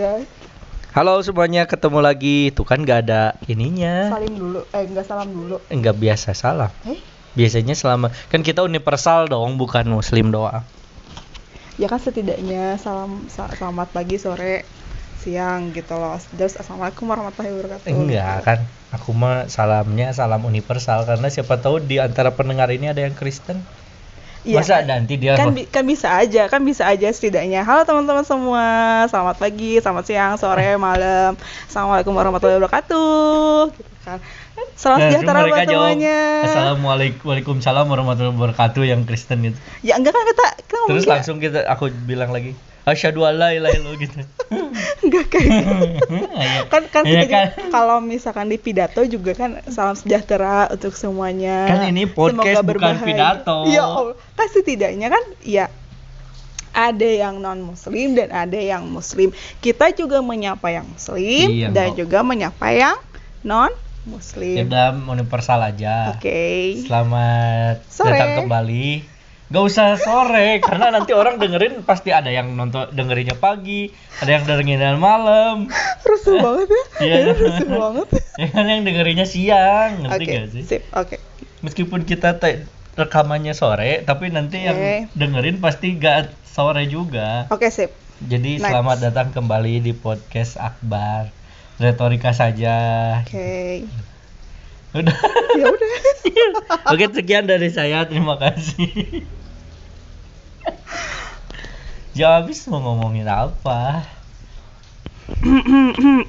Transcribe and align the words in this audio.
anjay. 0.00 0.24
Halo 0.90 1.20
semuanya, 1.22 1.68
ketemu 1.68 2.00
lagi. 2.02 2.50
Tuh 2.50 2.64
kan 2.66 2.82
gak 2.82 3.06
ada 3.06 3.36
ininya. 3.46 4.10
Salim 4.10 4.34
dulu. 4.34 4.60
Eh, 4.74 4.82
enggak 4.88 5.06
salam 5.06 5.28
dulu. 5.30 5.60
Enggak 5.70 6.00
biasa 6.00 6.34
salam. 6.34 6.72
Eh? 6.88 6.98
Biasanya 7.36 7.78
selama 7.78 8.10
kan 8.32 8.42
kita 8.42 8.64
universal 8.66 9.30
dong, 9.30 9.54
bukan 9.54 9.86
muslim 9.86 10.34
doang. 10.34 10.64
Ya 11.78 11.86
kan 11.86 12.02
setidaknya 12.02 12.74
salam 12.82 13.30
sa- 13.30 13.52
selamat 13.54 13.94
pagi, 13.94 14.18
sore, 14.18 14.66
siang 15.22 15.70
gitu 15.70 15.94
loh. 15.94 16.18
Terus 16.34 16.58
assalamualaikum 16.58 17.06
warahmatullahi 17.06 17.54
wabarakatuh. 17.54 17.86
Enggak 17.86 18.36
kan. 18.42 18.58
Aku 18.90 19.14
mah 19.14 19.46
salamnya 19.46 20.10
salam 20.10 20.42
universal 20.42 21.06
karena 21.06 21.30
siapa 21.30 21.62
tahu 21.62 21.78
di 21.78 22.02
antara 22.02 22.34
pendengar 22.34 22.66
ini 22.74 22.90
ada 22.90 23.06
yang 23.06 23.14
Kristen. 23.14 23.62
Iya, 24.40 24.64
Masa 24.64 24.80
nanti 24.88 25.20
dia 25.20 25.36
kan, 25.36 25.52
bi- 25.52 25.68
kan 25.68 25.84
bisa 25.84 26.16
aja, 26.16 26.48
kan 26.48 26.64
bisa 26.64 26.88
aja 26.88 27.12
setidaknya. 27.12 27.60
Halo 27.60 27.84
teman-teman 27.84 28.24
semua, 28.24 28.64
selamat 29.12 29.36
pagi, 29.36 29.76
selamat 29.76 30.04
siang, 30.08 30.32
sore, 30.40 30.76
malam. 30.80 31.36
Assalamualaikum 31.68 32.16
warahmatullahi 32.16 32.56
wabarakatuh. 32.56 33.68
Gitu 33.76 33.92
kan. 34.00 34.18
Salam 34.80 34.96
Nah, 34.96 35.12
sejahtera 35.12 35.40
buat 35.44 35.68
semuanya. 35.68 36.18
Assalamualaikum 36.48 37.60
warahmatullahi 37.60 38.32
wabarakatuh 38.32 38.82
yang 38.88 39.04
Kristen 39.04 39.44
gitu. 39.44 39.58
Ya 39.84 40.00
enggak 40.00 40.16
kan 40.16 40.24
kita 40.24 40.46
kita 40.56 40.76
Terus 40.88 41.04
langsung 41.04 41.36
kita 41.36 41.68
aku 41.68 41.92
bilang 42.08 42.32
lagi 42.32 42.56
asyhadu 42.82 43.22
alla 43.22 43.50
ilaha 43.50 43.72
illallah 43.72 43.98
gitu. 43.98 44.18
enggak 45.04 45.24
kayak 45.28 45.46
gitu. 45.46 45.74
Iya. 46.10 46.60
kan 46.66 46.82
kan 46.86 47.02
setidaknya 47.02 47.28
kan? 47.52 47.70
kalau 47.70 47.96
misalkan 47.98 48.46
di 48.46 48.56
pidato 48.56 49.00
juga 49.04 49.32
kan 49.34 49.50
salam 49.66 49.94
sejahtera 49.94 50.68
untuk 50.68 50.92
semuanya. 50.92 51.66
Kan 51.66 51.86
ini 51.86 52.04
podcast 52.04 52.36
Semoga 52.56 52.60
bukan 52.62 52.70
berbahagia. 52.96 53.06
pidato. 53.06 53.56
Ya 53.66 53.82
Allah, 53.82 54.14
kan 54.32 54.46
setidaknya 54.48 55.08
kan 55.08 55.24
ya 55.40 55.66
ada 56.70 57.02
yang 57.04 57.38
non 57.38 57.60
muslim 57.60 58.14
dan 58.14 58.30
ada 58.30 58.56
yang 58.56 58.86
muslim. 58.86 59.30
Kita 59.58 59.90
juga 59.90 60.20
menyapa 60.20 60.70
yang 60.70 60.86
muslim 60.86 61.46
Iya, 61.50 61.68
dan 61.68 61.92
Mbak. 61.92 61.98
juga 61.98 62.18
menyapa 62.22 62.66
yang 62.70 62.96
non 63.42 63.70
Ya 63.70 64.08
muslim. 64.08 64.54
udah 64.64 64.86
universal 64.96 65.60
aja. 65.60 66.16
Oke. 66.16 66.80
Selamat 66.80 67.84
Sore. 67.84 68.16
datang 68.16 68.46
kembali. 68.46 69.19
Gak 69.50 69.66
usah 69.66 69.98
sore 69.98 70.62
karena 70.62 70.94
nanti 70.94 71.10
orang 71.10 71.42
dengerin 71.42 71.82
pasti 71.82 72.14
ada 72.14 72.30
yang 72.30 72.54
nonton 72.54 72.86
dengerinnya 72.94 73.34
pagi, 73.34 73.90
ada 74.22 74.38
yang 74.38 74.46
dengerinnya 74.46 74.94
malam. 74.94 75.66
Rusuh 76.06 76.38
banget 76.46 76.70
ya. 76.70 76.82
Iya. 77.02 77.16
Ya, 77.18 77.32
rusuh 77.42 77.66
banget. 77.66 78.08
Ya 78.40 78.48
kan 78.48 78.64
yang 78.64 78.88
dengerinnya 78.88 79.28
siang, 79.28 80.06
ngerti 80.06 80.24
Oke, 80.24 80.32
gak 80.32 80.48
sih? 80.54 80.62
sip. 80.64 80.82
Oke. 80.96 81.20
Meskipun 81.60 82.08
kita 82.08 82.40
rekamannya 82.96 83.52
sore, 83.52 84.00
tapi 84.06 84.32
nanti 84.32 84.64
yang 84.64 84.78
Oke. 84.80 85.12
dengerin 85.12 85.60
pasti 85.60 85.98
gak 85.98 86.32
sore 86.46 86.88
juga. 86.88 87.50
Oke, 87.52 87.68
sip. 87.68 87.92
Jadi 88.22 88.56
Next. 88.56 88.70
selamat 88.70 88.96
datang 89.02 89.28
kembali 89.34 89.84
di 89.84 89.92
podcast 89.92 90.56
Akbar. 90.56 91.28
Retorika 91.76 92.32
saja. 92.32 92.76
Oke. 93.26 93.84
Udah. 94.96 95.16
Ya 95.58 95.66
udah. 95.68 95.90
Oke, 96.94 97.04
sekian 97.12 97.44
dari 97.44 97.68
saya. 97.68 98.08
Terima 98.08 98.40
kasih. 98.40 99.39
Ya 102.18 102.42
habis 102.42 102.66
mau 102.66 102.82
ngomongin 102.82 103.30
apa? 103.30 104.02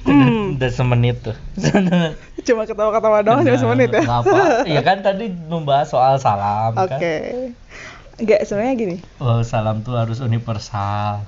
Udah, 0.06 0.70
semenit 0.70 1.20
tuh. 1.26 1.34
Cuma 2.46 2.66
ketawa-ketawa 2.66 3.22
doang 3.22 3.42
cuma 3.42 3.58
semenit 3.58 3.90
ya. 3.90 4.02
Nggak 4.02 4.20
apa. 4.26 4.38
Ya 4.74 4.80
kan 4.86 5.02
tadi 5.02 5.30
membahas 5.30 5.90
soal 5.90 6.22
salam 6.22 6.74
Oke. 6.78 6.90
kan. 6.90 6.98
Enggak, 8.18 8.46
sebenarnya 8.46 8.74
gini. 8.78 8.96
Oh, 9.18 9.42
salam 9.42 9.82
tuh 9.82 9.98
harus 9.98 10.22
universal. 10.22 11.26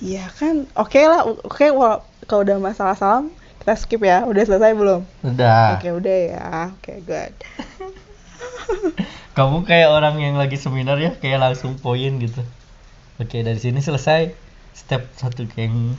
Iya 0.00 0.28
kan, 0.36 0.68
oke 0.76 1.00
lah, 1.08 1.24
oke 1.24 1.66
wal- 1.72 2.04
kalau 2.28 2.44
udah 2.44 2.60
masalah 2.60 2.96
salam 2.96 3.32
kita 3.64 3.72
skip 3.76 4.00
ya. 4.04 4.24
Udah 4.28 4.44
selesai 4.44 4.76
belum? 4.76 5.04
Udah. 5.24 5.80
Oke, 5.80 5.88
udah 5.92 6.16
ya. 6.32 6.44
Oke, 6.76 7.00
good. 7.04 7.32
Kamu 9.32 9.62
kayak 9.62 9.88
orang 9.88 10.16
yang 10.16 10.34
lagi 10.34 10.56
seminar 10.56 10.96
ya, 10.96 11.12
kayak 11.12 11.38
langsung 11.38 11.76
poin 11.76 12.16
gitu. 12.16 12.40
Oke, 13.16 13.40
dari 13.40 13.56
sini 13.56 13.78
selesai. 13.78 14.32
Step 14.72 15.08
satu 15.12 15.48
yang 15.54 15.96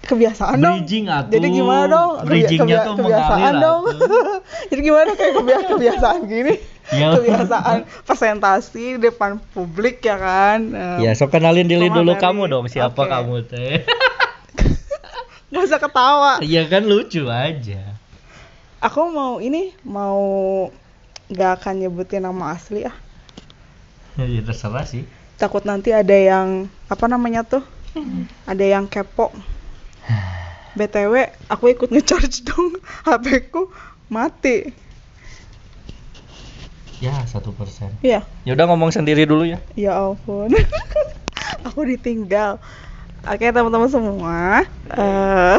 Kebiasaan 0.00 0.56
dong. 0.56 0.80
Bridging 0.80 1.04
atuh. 1.06 1.32
Jadi 1.32 1.46
gimana 1.50 1.84
dong? 1.86 2.10
Bridgingnya 2.24 2.64
kebia- 2.80 2.86
tuh 2.86 2.94
kebiasaan 2.98 3.36
mengalir 3.36 3.60
dong. 3.60 3.82
Jadi 4.70 4.80
gimana 4.82 5.10
kayak 5.12 5.32
kebia- 5.34 5.66
kebiasaan 5.66 6.20
gini? 6.24 6.54
Ya. 6.88 7.08
Kebiasaan 7.12 7.78
presentasi 8.02 8.96
di 8.96 9.02
depan 9.02 9.36
publik 9.52 10.00
ya 10.00 10.16
kan. 10.16 10.58
Em, 10.64 10.98
Ya, 11.02 11.12
so 11.12 11.28
kenalin 11.28 11.68
diri 11.68 11.88
dulu 11.88 12.16
kamu 12.16 12.48
dong, 12.48 12.64
siapa 12.66 13.04
kamu 13.04 13.44
teh? 13.44 13.84
Gak 15.50 15.62
usah 15.62 15.76
ketawa. 15.78 16.32
Iya 16.40 16.64
kan 16.64 16.84
lucu 16.84 17.24
aja. 17.24 17.96
Aku 18.78 19.08
mau 19.08 19.40
ini 19.40 19.72
mau 19.82 20.68
gak 21.28 21.60
akan 21.60 21.84
nyebutin 21.84 22.24
nama 22.24 22.52
asli 22.52 22.88
ah. 22.88 22.96
Ya 24.16 24.42
terserah 24.42 24.82
sih. 24.82 25.04
Takut 25.38 25.62
nanti 25.62 25.94
ada 25.94 26.12
yang 26.12 26.66
apa 26.88 27.06
namanya 27.06 27.46
tuh? 27.46 27.62
Ada 28.50 28.64
yang 28.64 28.84
kepo. 28.84 29.30
BTW, 30.78 31.14
aku 31.50 31.64
ikut 31.70 31.88
ngecharge 31.90 32.42
dong 32.42 32.78
HP 33.06 33.50
ku 33.50 33.70
mati. 34.08 34.70
Ya 36.98 37.14
satu 37.30 37.54
persen. 37.54 37.94
Iya, 38.02 38.26
Ya 38.42 38.52
udah 38.58 38.66
ngomong 38.74 38.90
sendiri 38.90 39.22
dulu 39.22 39.46
ya. 39.46 39.62
ya 39.78 39.94
ampun. 39.94 40.50
aku 41.66 41.86
ditinggal. 41.86 42.58
Oke, 43.22 43.50
teman-teman 43.50 43.90
semua. 43.90 44.66
eh 44.90 45.58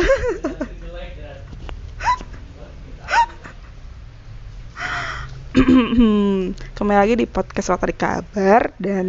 Kembali 6.78 6.98
lagi 7.04 7.16
di 7.20 7.28
podcast 7.28 7.68
Lotari 7.68 7.92
Kabar 7.92 8.72
dan 8.80 9.08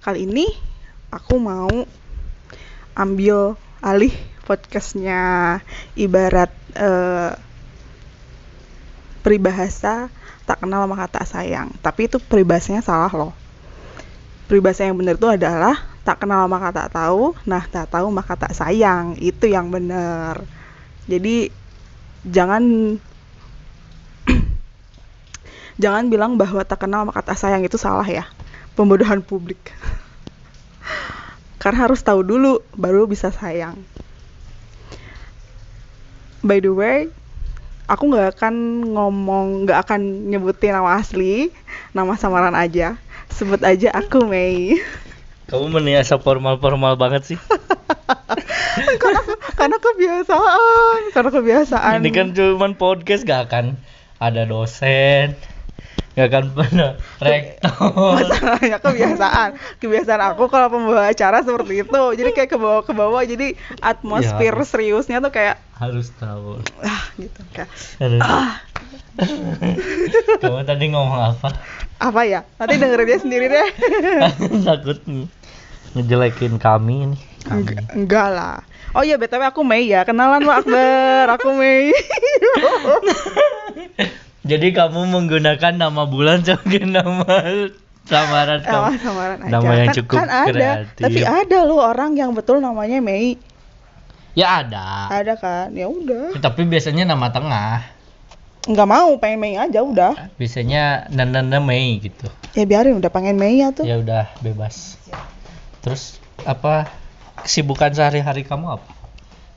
kali 0.00 0.24
ini 0.24 0.48
aku 1.12 1.36
mau 1.36 1.68
ambil 2.96 3.60
alih 3.84 4.16
podcastnya 4.48 5.60
ibarat 5.92 6.48
eh, 6.72 7.36
peribahasa 9.20 10.08
tak 10.48 10.64
kenal 10.64 10.88
maka 10.88 11.20
tak 11.20 11.28
sayang. 11.28 11.68
Tapi 11.84 12.08
itu 12.08 12.16
peribahasanya 12.16 12.80
salah 12.80 13.12
loh. 13.12 13.36
Peribahasa 14.48 14.88
yang 14.88 14.96
benar 14.96 15.20
itu 15.20 15.28
adalah 15.28 15.84
tak 16.00 16.24
kenal 16.24 16.48
maka 16.48 16.72
tak 16.72 16.96
tahu 16.96 17.36
nah 17.44 17.60
tak 17.68 17.92
tahu 17.92 18.08
maka 18.08 18.40
tak 18.40 18.56
sayang. 18.56 19.20
Itu 19.20 19.52
yang 19.52 19.68
benar 19.68 20.48
jadi 21.04 21.52
jangan 22.24 22.96
jangan 25.76 26.08
bilang 26.08 26.40
bahwa 26.40 26.64
tak 26.64 26.84
kenal 26.84 27.04
maka 27.08 27.22
tak 27.22 27.38
sayang 27.40 27.64
itu 27.64 27.76
salah 27.80 28.06
ya. 28.06 28.24
Pembodohan 28.76 29.24
publik. 29.24 29.72
Karena 31.56 31.88
harus 31.88 32.04
tahu 32.04 32.20
dulu 32.20 32.60
baru 32.76 33.08
bisa 33.08 33.32
sayang. 33.32 33.80
By 36.44 36.60
the 36.60 36.70
way 36.70 37.08
aku 37.86 38.10
nggak 38.10 38.38
akan 38.38 38.54
ngomong 38.94 39.66
nggak 39.66 39.78
akan 39.86 40.30
nyebutin 40.30 40.74
nama 40.74 40.98
asli 40.98 41.50
nama 41.96 42.14
samaran 42.18 42.54
aja. 42.54 42.98
Sebut 43.32 43.60
aja 43.64 43.90
aku 43.96 44.24
Mei. 44.26 44.78
Kamu 45.46 45.70
meniasa 45.70 46.18
formal-formal 46.18 46.98
banget 46.98 47.34
sih. 47.34 47.38
karena 49.02 49.22
karena 49.56 49.76
kebiasaan 49.78 51.00
karena 51.14 51.30
kebiasaan. 51.30 51.96
Ini 52.02 52.10
kan 52.12 52.26
cuman 52.34 52.74
podcast 52.74 53.22
gak 53.24 53.50
akan 53.50 53.78
ada 54.18 54.42
dosen, 54.48 55.36
gak 56.16 56.26
akan 56.26 56.44
pernah 56.50 56.90
rektor. 57.18 58.14
masalahnya 58.16 58.76
kebiasaan 58.78 59.48
kebiasaan 59.76 60.20
aku 60.26 60.42
kalau 60.46 60.66
pembawa 60.68 61.06
acara 61.06 61.38
seperti 61.38 61.82
itu 61.82 62.00
jadi 62.14 62.28
kayak 62.32 62.48
ke 62.48 62.56
bawah 62.56 62.80
ke 62.80 62.90
bawah 62.90 63.20
jadi 63.20 63.52
atmosfer 63.78 64.50
Ya. 64.50 64.64
seriusnya 64.64 65.20
tuh 65.20 65.28
kayak 65.28 65.60
Harus 65.72 66.08
tahu. 66.10 66.58
ah 66.80 67.02
gitu 67.14 67.38
kayak 67.50 67.66
Harus. 67.98 68.18
ah 68.18 68.58
Kamu 70.38 70.62
tadi 70.62 70.84
ngomong 70.88 71.20
apa? 71.30 71.48
apa 71.98 72.20
ya 72.22 72.42
nanti 72.56 72.74
dengerin 72.74 73.06
dia 73.06 73.18
sendiri 73.18 73.44
deh 73.46 73.68
Takut 74.66 74.96
nih 75.04 75.26
ngejelekin 75.92 76.56
kami 76.56 77.12
nih. 77.12 77.20
Kami. 77.42 77.62
enggak, 77.62 77.82
enggak 77.92 78.26
lah 78.30 78.56
oh 78.92 79.00
iya 79.00 79.14
btw 79.14 79.38
aku 79.46 79.60
Mei 79.62 79.86
ya 79.86 80.02
kenalan 80.02 80.40
Pak 80.40 80.62
Akbar 80.62 81.24
aku 81.36 81.48
Mei 81.52 81.92
Jadi 84.46 84.70
kamu 84.70 85.10
menggunakan 85.10 85.72
nama 85.74 86.06
bulan 86.06 86.46
sebagai 86.46 86.86
nama 86.86 87.26
samaran 88.06 88.62
kamu. 88.62 88.78
Emang 88.78 88.98
samaran 89.02 89.38
aja. 89.42 89.50
Nama 89.50 89.72
yang 89.74 89.88
Kan- 89.90 89.96
cukup 89.98 90.16
kan 90.22 90.28
ada, 90.30 90.46
kreatif. 90.54 91.02
tapi 91.02 91.20
ada 91.26 91.58
loh 91.66 91.80
orang 91.82 92.14
yang 92.14 92.30
betul 92.30 92.62
namanya 92.62 93.02
Mei. 93.02 93.34
Ya 94.38 94.62
ada. 94.62 95.10
Ada 95.10 95.34
kan? 95.34 95.74
Ya 95.74 95.90
udah. 95.90 96.38
Tapi 96.38 96.62
biasanya 96.62 97.08
nama 97.08 97.32
tengah. 97.34 97.82
Nggak 98.66 98.88
mau 98.90 99.14
pengen 99.18 99.38
Mei 99.42 99.54
aja 99.54 99.80
udah. 99.82 100.12
Biasanya 100.38 101.10
Nana 101.10 101.58
Mei 101.58 101.98
gitu. 101.98 102.26
Ya 102.54 102.62
biarin 102.62 102.98
udah 102.98 103.10
pengen 103.10 103.38
Mei 103.38 103.58
ya 103.62 103.74
tuh. 103.74 103.82
Ya 103.82 103.98
udah 103.98 104.30
bebas. 104.42 104.98
Terus 105.82 106.18
apa 106.42 106.86
kesibukan 107.42 107.90
sehari-hari 107.90 108.42
kamu 108.42 108.78
apa? 108.78 108.90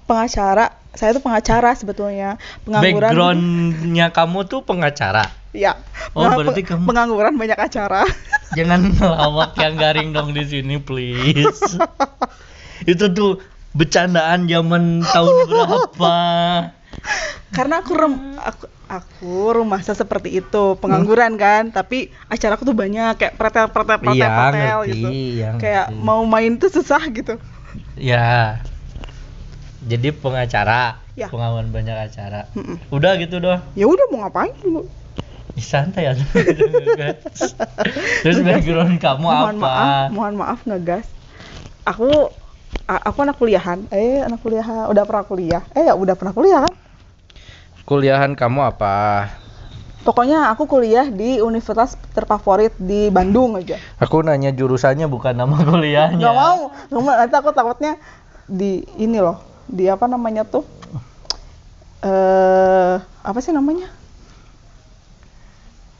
Pengacara, 0.09 0.65
saya 0.91 1.13
tuh 1.13 1.21
pengacara 1.21 1.69
sebetulnya. 1.71 2.41
Pengangguran. 2.65 3.13
Backgroundnya 3.13 4.09
kamu 4.09 4.39
tuh 4.43 4.65
pengacara. 4.65 5.29
Ya. 5.49 5.77
Oh, 6.11 6.25
Penga- 6.25 6.37
berarti 6.41 6.61
kamu- 6.65 6.87
pengangguran 6.89 7.37
banyak 7.37 7.59
acara. 7.59 8.01
Jangan 8.57 8.89
ngelawak 8.89 9.53
yang 9.55 9.77
garing 9.77 10.09
dong 10.09 10.33
di 10.33 10.41
sini, 10.43 10.81
please. 10.81 11.77
Itu 12.89 13.13
tuh 13.13 13.37
bercandaan 13.71 14.49
zaman 14.49 15.05
tahun 15.05 15.35
berapa? 15.45 16.15
Karena 17.51 17.81
aku 17.81 17.91
rem 17.93 18.13
aku 18.35 18.65
aku 18.89 19.33
rumahnya 19.53 19.93
seperti 19.93 20.33
itu, 20.35 20.73
pengangguran 20.77 21.37
kan, 21.37 21.69
tapi 21.69 22.09
acaraku 22.25 22.65
tuh 22.65 22.73
banyak 22.73 23.13
kayak 23.15 23.37
pretel, 23.37 23.69
Iya, 23.69 23.69
pretel 23.69 24.09
ngerti, 24.09 24.89
gitu. 24.89 25.07
iya, 25.07 25.49
kayak 25.55 25.85
ngerti. 25.87 26.01
mau 26.01 26.25
main 26.25 26.57
tuh 26.57 26.69
susah 26.71 26.97
gitu. 27.09 27.37
Ya. 27.93 28.65
Jadi 29.89 30.13
pengacara, 30.13 31.01
Ya. 31.17 31.33
pengalaman 31.33 31.73
banyak 31.73 31.97
acara. 31.97 32.45
Mm-mm. 32.53 32.77
Udah 32.93 33.17
gitu 33.17 33.41
doang. 33.41 33.65
Ya 33.73 33.89
udah 33.89 34.05
mau 34.13 34.21
ngapain 34.21 34.53
lu? 34.61 34.85
Ih, 35.57 35.65
santai 35.65 36.05
ya. 36.05 36.13
Terus 38.21 38.37
background 38.45 39.01
kamu 39.01 39.25
mohon 39.25 39.57
apa? 39.57 39.65
maaf, 39.65 40.07
mohon 40.13 40.35
maaf 40.37 40.59
ngegas. 40.63 41.09
Aku 41.83 42.29
aku 42.85 43.17
anak 43.25 43.41
kuliahan. 43.41 43.89
Eh, 43.89 44.21
anak 44.21 44.45
kuliahan. 44.45 44.87
Udah 44.87 45.03
pernah 45.09 45.25
kuliah. 45.25 45.63
Eh, 45.73 45.89
ya 45.89 45.97
udah 45.97 46.13
pernah 46.13 46.37
kuliah 46.37 46.61
kan? 46.63 46.73
Kuliahan 47.83 48.37
kamu 48.37 48.69
apa? 48.69 49.25
Pokoknya 49.99 50.53
aku 50.53 50.69
kuliah 50.69 51.09
di 51.09 51.41
universitas 51.41 51.97
terfavorit 52.15 52.71
di 52.79 53.09
Bandung 53.09 53.57
aja. 53.59 53.75
Aku 53.99 54.23
nanya 54.23 54.53
jurusannya 54.53 55.09
bukan 55.09 55.33
nama 55.35 55.57
kuliahnya. 55.59 56.23
Gak 56.23 56.35
mau, 56.37 56.59
nggak 56.87 57.01
mau. 57.03 57.13
Nanti 57.17 57.35
aku 57.35 57.49
takutnya 57.51 57.93
di 58.47 58.85
ini 58.95 59.19
loh, 59.19 59.37
di 59.69 59.85
apa 59.85 60.09
namanya 60.09 60.43
tuh? 60.43 60.65
Eh, 62.01 62.95
apa 62.99 63.39
sih 63.39 63.53
namanya? 63.53 63.85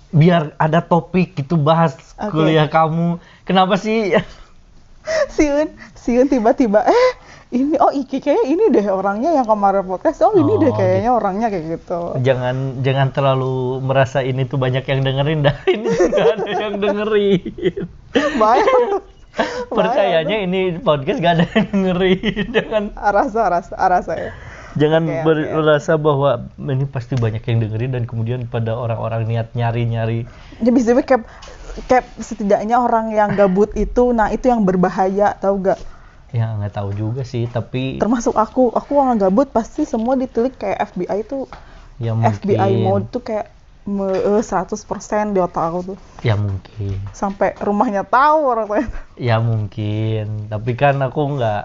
Biar 0.10 0.58
ada 0.58 0.82
topik 0.82 1.38
gitu 1.38 1.54
bahas 1.54 1.94
Oke. 2.18 2.34
kuliah 2.34 2.66
kamu. 2.66 3.22
Kenapa 3.46 3.78
sih? 3.78 4.18
Siun, 5.38 5.70
Siun 5.94 6.26
tiba-tiba 6.26 6.82
eh 6.86 7.10
ini 7.50 7.82
oh 7.82 7.90
iki 7.90 8.22
kayak 8.22 8.46
ini 8.46 8.70
deh 8.70 8.86
orangnya 8.90 9.34
yang 9.34 9.46
kemarin 9.46 9.86
podcast. 9.86 10.22
Oh, 10.22 10.34
ini 10.34 10.54
Oh, 10.54 10.62
deh 10.62 10.70
kayaknya 10.70 11.12
orangnya 11.14 11.48
kayak 11.50 11.66
gitu. 11.78 12.14
jangan 12.22 12.82
jangan 12.82 13.10
terlalu 13.10 13.82
merasa 13.82 14.22
ini 14.22 14.46
tuh 14.46 14.58
banyak 14.58 14.86
yang 14.86 15.02
dengerin 15.02 15.46
dah. 15.46 15.56
Ini 15.70 15.90
nggak 15.90 16.28
ada 16.30 16.52
yang 16.58 16.76
dengerin. 16.78 17.86
Bahaya. 18.38 18.66
Percayanya 19.78 20.38
ini 20.44 20.78
podcast 20.80 21.20
gak 21.24 21.34
ada 21.40 21.46
yang 21.56 21.68
dengerin. 21.72 22.46
Jangan 22.56 22.84
Arasa, 22.96 23.40
arasa, 23.48 23.74
arasa 23.76 24.14
ya. 24.16 24.32
jangan 24.78 25.02
ber- 25.26 25.50
merasa 25.50 25.98
bahwa 25.98 26.46
ini 26.62 26.86
pasti 26.86 27.18
banyak 27.18 27.42
yang 27.42 27.58
dengerin 27.66 27.92
dan 28.00 28.04
kemudian 28.06 28.46
pada 28.46 28.78
orang-orang 28.78 29.26
niat 29.26 29.50
nyari-nyari 29.58 30.30
Ya 30.62 30.70
bisa 30.70 30.94
kayak 30.94 31.26
kayak 31.90 32.06
setidaknya 32.22 32.78
orang 32.78 33.10
yang 33.10 33.34
gabut 33.34 33.74
itu, 33.74 34.14
nah 34.14 34.30
itu 34.30 34.46
yang 34.46 34.62
berbahaya, 34.62 35.34
tahu 35.42 35.74
gak? 35.74 35.80
ya 36.30 36.54
nggak 36.62 36.74
tahu 36.78 36.94
juga 36.94 37.26
sih 37.26 37.50
tapi 37.50 37.98
Termasuk 37.98 38.38
aku, 38.38 38.70
aku 38.70 38.92
orang 39.02 39.18
gabut 39.18 39.50
pasti 39.50 39.82
semua 39.82 40.14
ditilik 40.14 40.54
kayak 40.54 40.94
FBI 40.94 41.26
itu 41.26 41.50
ya 41.98 42.14
mungkin 42.14 42.38
FBI 42.38 42.86
mode 42.86 43.10
tuh 43.10 43.26
kayak 43.26 43.50
me- 43.90 44.22
eh, 44.38 44.44
100% 44.46 45.34
di 45.34 45.42
otak 45.42 45.64
aku 45.66 45.80
tuh. 45.90 45.98
ya 46.22 46.38
mungkin 46.38 46.96
Sampai 47.12 47.58
rumahnya 47.58 48.06
tahu 48.06 48.40
orang 48.46 48.66
tuanya. 48.68 48.90
ya 49.18 49.42
mungkin 49.42 50.46
tapi 50.48 50.72
kan 50.74 50.96
aku 51.00 51.22
nggak 51.36 51.64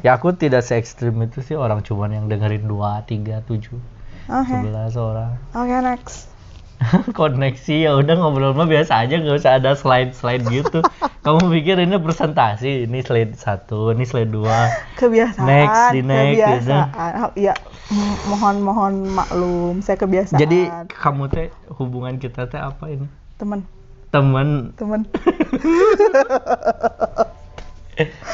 ya 0.00 0.16
aku 0.16 0.34
tidak 0.34 0.60
se 0.60 0.74
ekstrim 0.74 1.14
itu 1.22 1.40
sih 1.40 1.54
orang 1.54 1.80
cuman 1.80 2.10
yang 2.10 2.26
dengerin 2.26 2.64
dua 2.64 3.04
tiga 3.04 3.40
tujuh 3.42 3.78
sebelas 4.26 4.94
orang 4.94 5.38
Oke, 5.52 5.76
next. 5.78 6.26
koneksi 7.18 7.88
ya 7.88 7.96
udah 7.96 8.14
ngobrol 8.16 8.52
mah 8.52 8.68
biasa 8.68 9.04
aja 9.04 9.16
nggak 9.16 9.36
usah 9.36 9.56
ada 9.58 9.72
slide 9.72 10.12
slide 10.12 10.44
gitu 10.46 10.84
kamu 11.24 11.48
pikir 11.50 11.76
ini 11.80 11.96
presentasi 11.96 12.84
ini 12.84 13.00
slide 13.00 13.32
satu 13.34 13.90
ini 13.90 14.04
slide 14.04 14.30
dua 14.30 14.68
Kebiasaan. 14.94 15.44
Next, 15.44 15.82
di 15.90 16.00
next, 16.00 16.36
gitu. 16.36 16.72
kebiasaan. 16.72 17.12
Oh, 17.18 17.32
iya, 17.34 17.54
m- 17.90 18.20
mohon 18.26 18.56
mohon 18.60 18.94
maklum, 19.10 19.80
saya 19.80 19.96
kebiasaan. 19.96 20.38
jadi 20.38 20.60
kamu 20.88 21.28
teh 21.28 21.48
hubungan 21.74 22.16
kita 22.16 22.46
teh 22.46 22.56
apa 22.56 22.88
ini 22.88 23.08
teman, 23.36 23.60
teman 24.08 24.72
teman. 24.76 25.00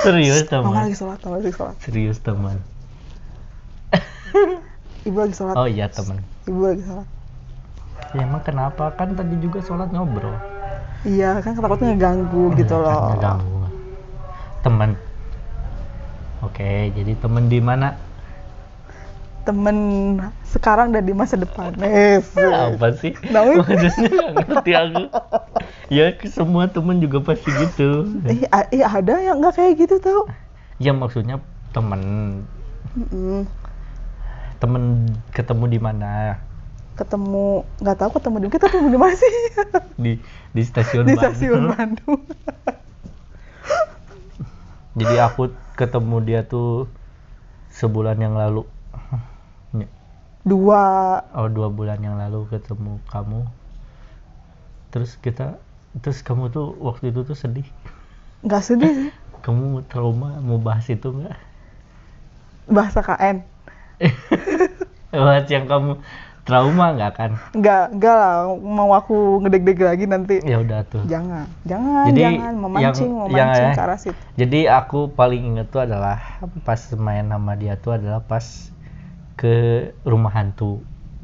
serius 0.03 0.51
Mama 0.51 0.51
teman 0.51 0.73
lagi 0.83 0.97
sholat, 0.99 1.19
mama 1.23 1.39
lagi 1.39 1.55
sholat. 1.55 1.75
serius 1.79 2.19
teman 2.19 2.59
Ibu 5.03 5.19
lagi 5.19 5.35
sholat. 5.35 5.55
oh 5.55 5.67
iya 5.67 5.87
teman 5.87 6.19
Ibu 6.45 6.61
lagi 6.61 6.83
sholat. 6.83 7.09
Ya 8.11 8.27
emang 8.27 8.43
kenapa? 8.43 8.91
Kan 8.99 9.15
tadi 9.15 9.39
juga 9.39 9.63
sholat 9.63 9.89
ngobrol. 9.95 10.35
Iya, 11.03 11.39
kan 11.43 11.55
takutnya 11.59 11.95
gitu 12.55 12.75
Iya, 12.75 12.83
kan 12.83 12.83
loh. 12.83 13.07
ngeganggu. 13.11 13.59
teman 14.63 14.95
oke 16.39 16.71
jadi 16.95 17.13
teman 17.19 17.51
di 17.51 17.59
mana? 17.59 17.99
Temen 19.43 19.77
sekarang 20.47 20.95
dan 20.95 21.03
di 21.03 21.11
masa 21.11 21.35
depan. 21.35 21.75
Eh, 21.83 22.23
apa 22.71 22.95
sih? 22.95 23.11
Maksudnya 23.27 24.39
ngerti 24.39 24.73
aku. 24.75 25.03
Ya 25.93 26.09
semua 26.25 26.71
temen 26.73 27.05
juga 27.05 27.21
pasti 27.21 27.53
gitu. 27.53 28.09
Ih, 28.25 28.49
a- 28.49 28.71
ih, 28.73 28.81
ada 28.81 29.21
yang 29.21 29.45
nggak 29.45 29.61
kayak 29.61 29.75
gitu 29.77 30.01
tau. 30.01 30.25
ya 30.81 30.95
maksudnya 30.97 31.37
temen. 31.75 32.01
Mm-mm. 32.97 33.45
temen 34.57 35.11
ketemu 35.35 35.65
di 35.69 35.79
mana 35.83 36.39
Ketemu, 36.93 37.65
nggak 37.81 37.97
tahu 37.97 38.11
ketemu 38.21 38.37
di 38.37 38.49
kita 38.51 38.67
ketemu 38.69 38.89
di 38.91 38.99
mana 39.01 39.15
sih? 39.17 39.33
di 39.97 40.13
di 40.53 40.63
stasiun 40.63 41.09
di 41.09 41.17
Bandung. 41.17 41.23
stasiun 41.25 41.63
Bandung. 41.73 42.21
jadi 44.93 45.25
aku 45.25 45.49
ketemu 45.73 46.17
dia 46.21 46.41
tuh 46.45 46.85
sebulan 47.73 48.21
yang 48.21 48.37
lalu 48.37 48.69
Dua. 50.43 50.83
oh 51.33 51.47
dua 51.47 51.71
bulan 51.71 52.03
yang 52.03 52.19
lalu 52.19 52.51
ketemu 52.51 52.99
kamu 53.07 53.47
terus 54.91 55.15
kita 55.17 55.55
terus 56.03 56.19
kamu 56.21 56.51
tuh 56.51 56.75
waktu 56.83 57.09
itu 57.09 57.23
tuh 57.23 57.39
sedih 57.39 57.65
Nggak 58.43 58.63
sedih 58.67 58.91
sih. 58.91 59.11
kamu 59.47 59.87
trauma 59.87 60.43
mau 60.43 60.59
bahas 60.59 60.85
itu 60.91 61.09
nggak 61.09 61.39
Bahasa 62.69 63.03
KN. 63.03 63.43
bahas 65.15 65.47
yang 65.47 65.67
kamu 65.67 66.03
trauma 66.43 66.91
nggak 66.93 67.13
kan 67.13 67.31
Nggak, 67.53 67.85
nggak 67.95 68.15
lah. 68.15 68.35
Mau 68.53 68.91
aku 68.91 69.15
ngedeg-deg 69.41 69.79
lagi 69.79 70.05
nanti. 70.05 70.37
ya 70.43 70.59
udah 70.59 70.83
tuh 70.85 71.03
Jangan, 71.05 71.47
jangan, 71.63 72.05
Jadi, 72.09 72.21
jangan 72.21 72.55
memancing, 72.57 72.83
yang- 73.09 73.23
memancing 73.25 73.63
yang, 73.65 73.73
ke 73.73 73.81
arah 73.81 73.95
situ. 73.97 74.19
Jadi 74.35 74.61
aku 74.65 75.07
paling 75.09 75.43
inget 75.49 75.67
tuh 75.69 75.81
adalah 75.81 76.19
pas 76.61 76.79
main 76.95 77.23
sama 77.25 77.55
dia 77.55 77.75
tuh 77.77 77.95
adalah 77.95 78.19
pas 78.21 78.43
ke 79.35 79.55
rumah 80.03 80.31
hantu, 80.31 80.83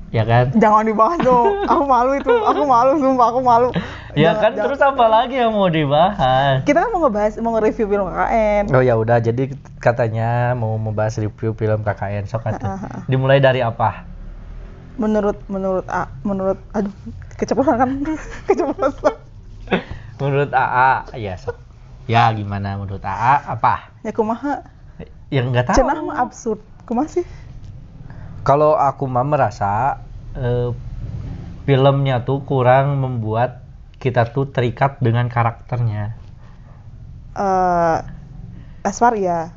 ya 0.08 0.22
kan? 0.22 0.50
Jangan 0.52 0.82
dibahas 0.82 1.18
dong. 1.20 1.66
Aku 1.66 1.82
malu 1.84 2.10
itu. 2.14 2.32
Aku 2.32 2.62
malu, 2.64 2.96
sumpah 2.96 3.26
aku 3.28 3.40
malu. 3.40 3.68
Ya 4.12 4.32
Jangan- 4.32 4.34
kan 4.34 4.50
jangan. 4.52 4.64
terus 4.64 4.80
apa 4.80 5.04
lagi 5.06 5.34
yang 5.37 5.52
mau 5.52 5.68
dibahas? 5.68 6.62
Kita 6.62 6.78
kan 6.80 6.90
mau 6.90 7.00
ngebahas, 7.00 7.32
mau 7.38 7.52
nge-review 7.52 7.87
film 7.87 8.06
KKN. 8.08 8.64
Oh 8.70 8.80
ya 8.80 8.94
udah, 8.94 9.18
jadi 9.18 9.42
katanya 9.78 10.28
mau 10.52 10.75
membahas 10.75 11.14
review 11.16 11.52
film 11.52 11.80
KKN 11.80 12.25
sok 12.25 12.48
atuh. 12.48 12.75
Dimulai 13.10 13.38
dari 13.38 13.60
apa? 13.60 14.08
Menurut, 14.98 15.38
menurut, 15.46 15.86
A, 15.86 16.10
menurut, 16.26 16.58
aduh, 16.74 16.90
keceplosan 17.38 17.78
kan? 17.78 17.90
keceplosan. 18.50 19.14
Menurut 20.18 20.50
AA, 20.50 21.14
ya 21.14 21.38
sok. 21.38 21.54
Ya 22.10 22.26
gimana 22.34 22.74
menurut 22.74 23.04
AA 23.04 23.46
apa? 23.46 23.94
Ya 24.02 24.10
kumaha? 24.10 24.64
Yang 25.30 25.46
nggak 25.54 25.64
tahu. 25.70 25.76
Cenah 25.78 25.98
mah 26.02 26.16
absurd. 26.24 26.60
Kumaha 26.82 27.06
sih? 27.06 27.24
Kalau 28.42 28.74
aku 28.74 29.04
mah 29.06 29.22
merasa 29.22 30.00
eh, 30.34 30.72
filmnya 31.68 32.24
tuh 32.24 32.42
kurang 32.42 32.98
membuat 32.98 33.62
kita 34.00 34.32
tuh 34.34 34.48
terikat 34.48 34.98
dengan 35.04 35.28
karakternya. 35.28 36.16
Eh, 37.36 37.98
Aswar 38.82 39.14
ya. 39.14 39.52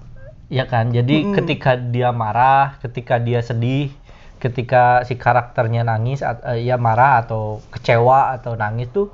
Ya 0.51 0.67
kan? 0.67 0.91
Jadi 0.91 1.23
Mm-mm. 1.23 1.35
ketika 1.39 1.79
dia 1.79 2.11
marah, 2.11 2.75
ketika 2.83 3.15
dia 3.15 3.39
sedih, 3.39 3.95
ketika 4.41 5.05
si 5.05 5.13
karakternya 5.15 5.85
nangis, 5.85 6.25
eh, 6.25 6.65
ya 6.65 6.81
marah 6.81 7.21
atau 7.21 7.61
kecewa 7.69 8.33
atau 8.33 8.57
nangis 8.57 8.89
tuh 8.89 9.13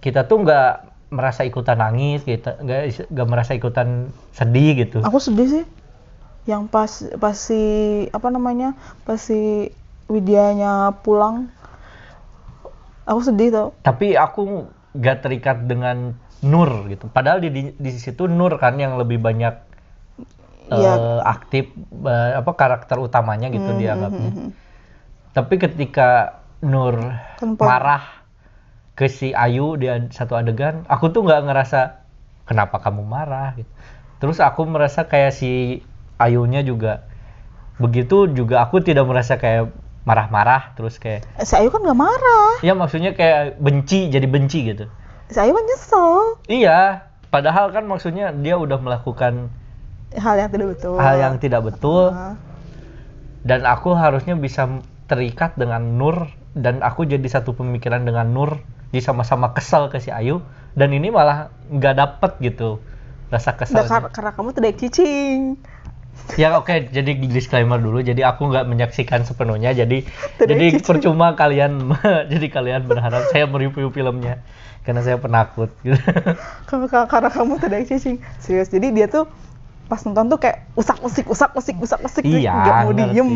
kita 0.00 0.24
tuh 0.24 0.46
nggak 0.46 0.88
merasa 1.12 1.44
ikutan 1.44 1.76
nangis, 1.80 2.24
kita 2.24 2.60
nggak 2.64 3.12
nggak 3.12 3.28
merasa 3.28 3.52
ikutan 3.52 4.08
sedih 4.32 4.88
gitu. 4.88 4.98
Aku 5.04 5.20
sedih 5.20 5.48
sih. 5.48 5.64
Yang 6.48 6.62
pas 6.72 6.90
pas 7.20 7.36
si 7.36 7.62
apa 8.08 8.28
namanya? 8.32 8.72
Pas 9.04 9.20
si 9.20 9.68
Widianya 10.08 10.96
pulang. 11.04 11.52
Aku 13.04 13.20
sedih 13.20 13.52
tau. 13.52 13.68
Tapi 13.84 14.16
aku 14.16 14.68
nggak 14.96 15.18
terikat 15.24 15.68
dengan 15.68 16.16
Nur 16.40 16.86
gitu. 16.88 17.10
Padahal 17.10 17.42
di, 17.42 17.50
di 17.52 17.62
di 17.76 17.90
situ 17.92 18.30
Nur 18.30 18.56
kan 18.56 18.80
yang 18.80 18.96
lebih 18.96 19.20
banyak 19.20 19.67
Iya. 20.70 20.92
eh, 20.94 21.20
aktif 21.22 21.64
eh, 22.02 22.32
apa 22.36 22.52
karakter 22.52 22.96
utamanya 22.98 23.48
gitu 23.48 23.66
Hmm, 23.66 23.78
dianggapnya. 23.78 24.30
hmm, 24.30 24.40
hmm. 24.44 24.50
Tapi 25.32 25.54
ketika 25.56 26.40
Nur 26.58 26.98
pol- 27.38 27.54
marah 27.60 28.02
ke 28.92 29.06
si 29.06 29.30
Ayu 29.30 29.74
di 29.74 29.86
satu 30.10 30.34
adegan, 30.34 30.82
aku 30.84 31.08
tuh 31.08 31.22
nggak 31.22 31.46
ngerasa 31.46 32.02
kenapa 32.44 32.78
kamu 32.78 33.00
marah 33.00 33.54
gitu. 33.54 33.70
Terus 34.18 34.38
aku 34.38 34.66
merasa 34.66 35.04
kayak 35.04 35.30
si 35.30 35.80
Ayunya 36.16 36.60
juga 36.60 37.06
begitu 37.78 38.26
juga 38.26 38.58
aku 38.60 38.82
tidak 38.82 39.06
merasa 39.06 39.38
kayak 39.38 39.70
marah-marah 40.02 40.74
terus 40.74 40.98
kayak 40.98 41.22
Si 41.38 41.54
Ayu 41.54 41.70
kan 41.70 41.78
nggak 41.78 41.94
marah. 41.96 42.58
ya 42.58 42.74
maksudnya 42.74 43.14
kayak 43.14 43.56
benci 43.56 44.10
jadi 44.10 44.26
benci 44.26 44.66
gitu. 44.66 44.90
Si 45.30 45.38
Ayu 45.38 45.54
kan 45.54 45.62
nyesel. 45.62 46.42
Iya, 46.50 47.06
padahal 47.28 47.70
kan 47.70 47.86
maksudnya 47.86 48.34
dia 48.34 48.58
udah 48.58 48.76
melakukan 48.76 49.46
Hal 50.10 50.34
yang 50.38 50.50
tidak 50.50 50.68
betul. 50.70 50.96
hal 50.96 51.16
yang 51.16 51.34
tidak 51.36 51.60
betul 51.62 52.04
Ah. 52.08 52.34
dan 53.42 53.60
aku 53.62 53.92
harusnya 53.92 54.34
bisa 54.34 54.64
terikat 55.04 55.52
dengan 55.54 55.80
Nur 55.92 56.26
dan 56.52 56.80
aku 56.80 57.04
jadi 57.04 57.24
satu 57.24 57.52
pemikiran 57.52 58.02
dengan 58.02 58.26
Nur 58.26 58.56
di 58.86 58.98
sama-sama 58.98 59.52
kesel 59.52 59.86
ke 59.86 59.98
si 59.98 60.08
Ayu 60.08 60.40
dan 60.72 60.90
ini 60.90 61.08
malah 61.08 61.48
nggak 61.66 61.94
dapet 61.94 62.32
gitu 62.42 62.80
rasa 63.28 63.52
kesel 63.52 63.84
kar- 63.84 64.08
karena 64.08 64.32
kamu 64.32 64.50
tidak 64.54 64.72
cicing. 64.76 65.60
ya 66.34 66.56
oke 66.56 66.72
jadi 66.88 67.12
disclaimer 67.22 67.76
dulu 67.76 68.00
jadi 68.00 68.26
aku 68.26 68.48
nggak 68.48 68.64
menyaksikan 68.64 69.22
sepenuhnya 69.22 69.70
jadi 69.70 70.02
Tidak 70.02 70.44
jadi 70.46 70.66
cicing. 70.72 70.82
percuma 70.82 71.32
kalian 71.32 71.92
jadi 72.32 72.46
kalian 72.48 72.82
berharap 72.84 73.28
saya 73.28 73.44
mereview 73.44 73.88
filmnya 73.88 74.40
karena 74.82 75.00
saya 75.00 75.16
penakut 75.16 75.68
gitu 75.78 76.00
Karena, 76.64 77.04
karena 77.06 77.28
kamu 77.28 77.54
tidak 77.58 77.84
cicing. 77.84 78.16
Serius. 78.38 78.68
Jadi 78.68 78.88
dia 78.90 79.04
tuh 79.06 79.28
pas 79.88 80.04
nonton 80.04 80.28
tuh 80.28 80.36
kayak 80.36 80.68
usak 80.76 81.00
usik 81.00 81.24
usak 81.32 81.50
usik 81.56 81.76
usak 81.80 82.00
usik 82.04 82.20
Iya, 82.20 82.52
nggak 82.52 82.76
mau 82.84 82.92
ngerti. 82.92 83.08
diem 83.08 83.30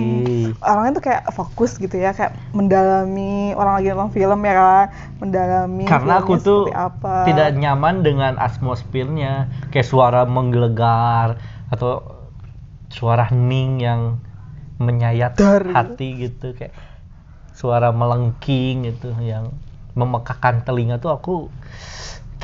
orangnya 0.61 0.93
tuh 1.01 1.05
kayak 1.09 1.23
fokus 1.33 1.81
gitu 1.81 1.97
ya 1.97 2.13
kayak 2.13 2.37
mendalami 2.53 3.57
orang 3.57 3.81
lagi 3.81 3.89
nonton 3.97 4.13
film 4.13 4.41
ya 4.45 4.53
kan 4.53 4.87
mendalami 5.17 5.85
karena 5.89 6.21
aku 6.21 6.37
tuh 6.37 6.69
apa. 6.69 7.25
tidak 7.25 7.57
nyaman 7.57 8.05
dengan 8.05 8.37
atmosfernya 8.37 9.49
kayak 9.73 9.89
suara 9.89 10.29
menggelegar 10.29 11.41
atau 11.73 12.05
suara 12.93 13.25
hening 13.33 13.81
yang 13.81 14.01
menyayat 14.77 15.33
Dar. 15.41 15.65
hati 15.73 16.29
gitu 16.29 16.53
kayak 16.53 16.77
suara 17.57 17.97
melengking 17.97 18.93
gitu 18.93 19.17
yang 19.25 19.57
memekakan 19.97 20.61
telinga 20.69 21.01
tuh 21.01 21.17
aku 21.17 21.35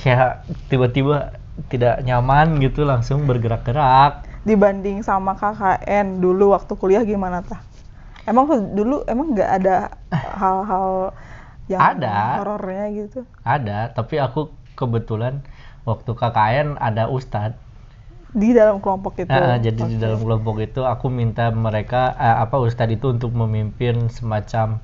kayak 0.01 0.49
tiba-tiba 0.73 1.37
tidak 1.67 2.01
nyaman 2.07 2.63
gitu 2.63 2.87
langsung 2.87 3.27
bergerak-gerak 3.29 4.23
dibanding 4.49 5.05
sama 5.05 5.37
KKN 5.37 6.23
dulu 6.25 6.55
waktu 6.57 6.73
kuliah 6.79 7.03
gimana 7.05 7.45
tah? 7.45 7.61
Emang 8.25 8.47
dulu 8.77 9.05
emang 9.09 9.33
nggak 9.35 9.51
ada 9.61 9.77
hal-hal 10.41 11.13
yang 11.69 11.81
Ada. 11.83 12.41
horornya 12.41 12.85
gitu? 12.97 13.21
ada 13.45 13.93
tapi 13.93 14.17
aku 14.21 14.53
kebetulan 14.79 15.41
waktu 15.89 16.11
KKN 16.13 16.69
ada 16.81 17.09
ustadz 17.09 17.57
Di 18.29 18.53
dalam 18.53 18.77
kelompok 18.85 19.25
itu. 19.25 19.33
Nah, 19.33 19.57
jadi 19.57 19.83
di 19.89 19.97
Oke. 19.97 20.03
dalam 20.05 20.21
kelompok 20.21 20.57
itu 20.61 20.81
aku 20.85 21.09
minta 21.09 21.49
mereka 21.53 22.13
eh, 22.17 22.37
apa 22.45 22.57
ustadz 22.61 22.93
itu 22.97 23.07
untuk 23.09 23.33
memimpin 23.33 24.13
semacam 24.13 24.81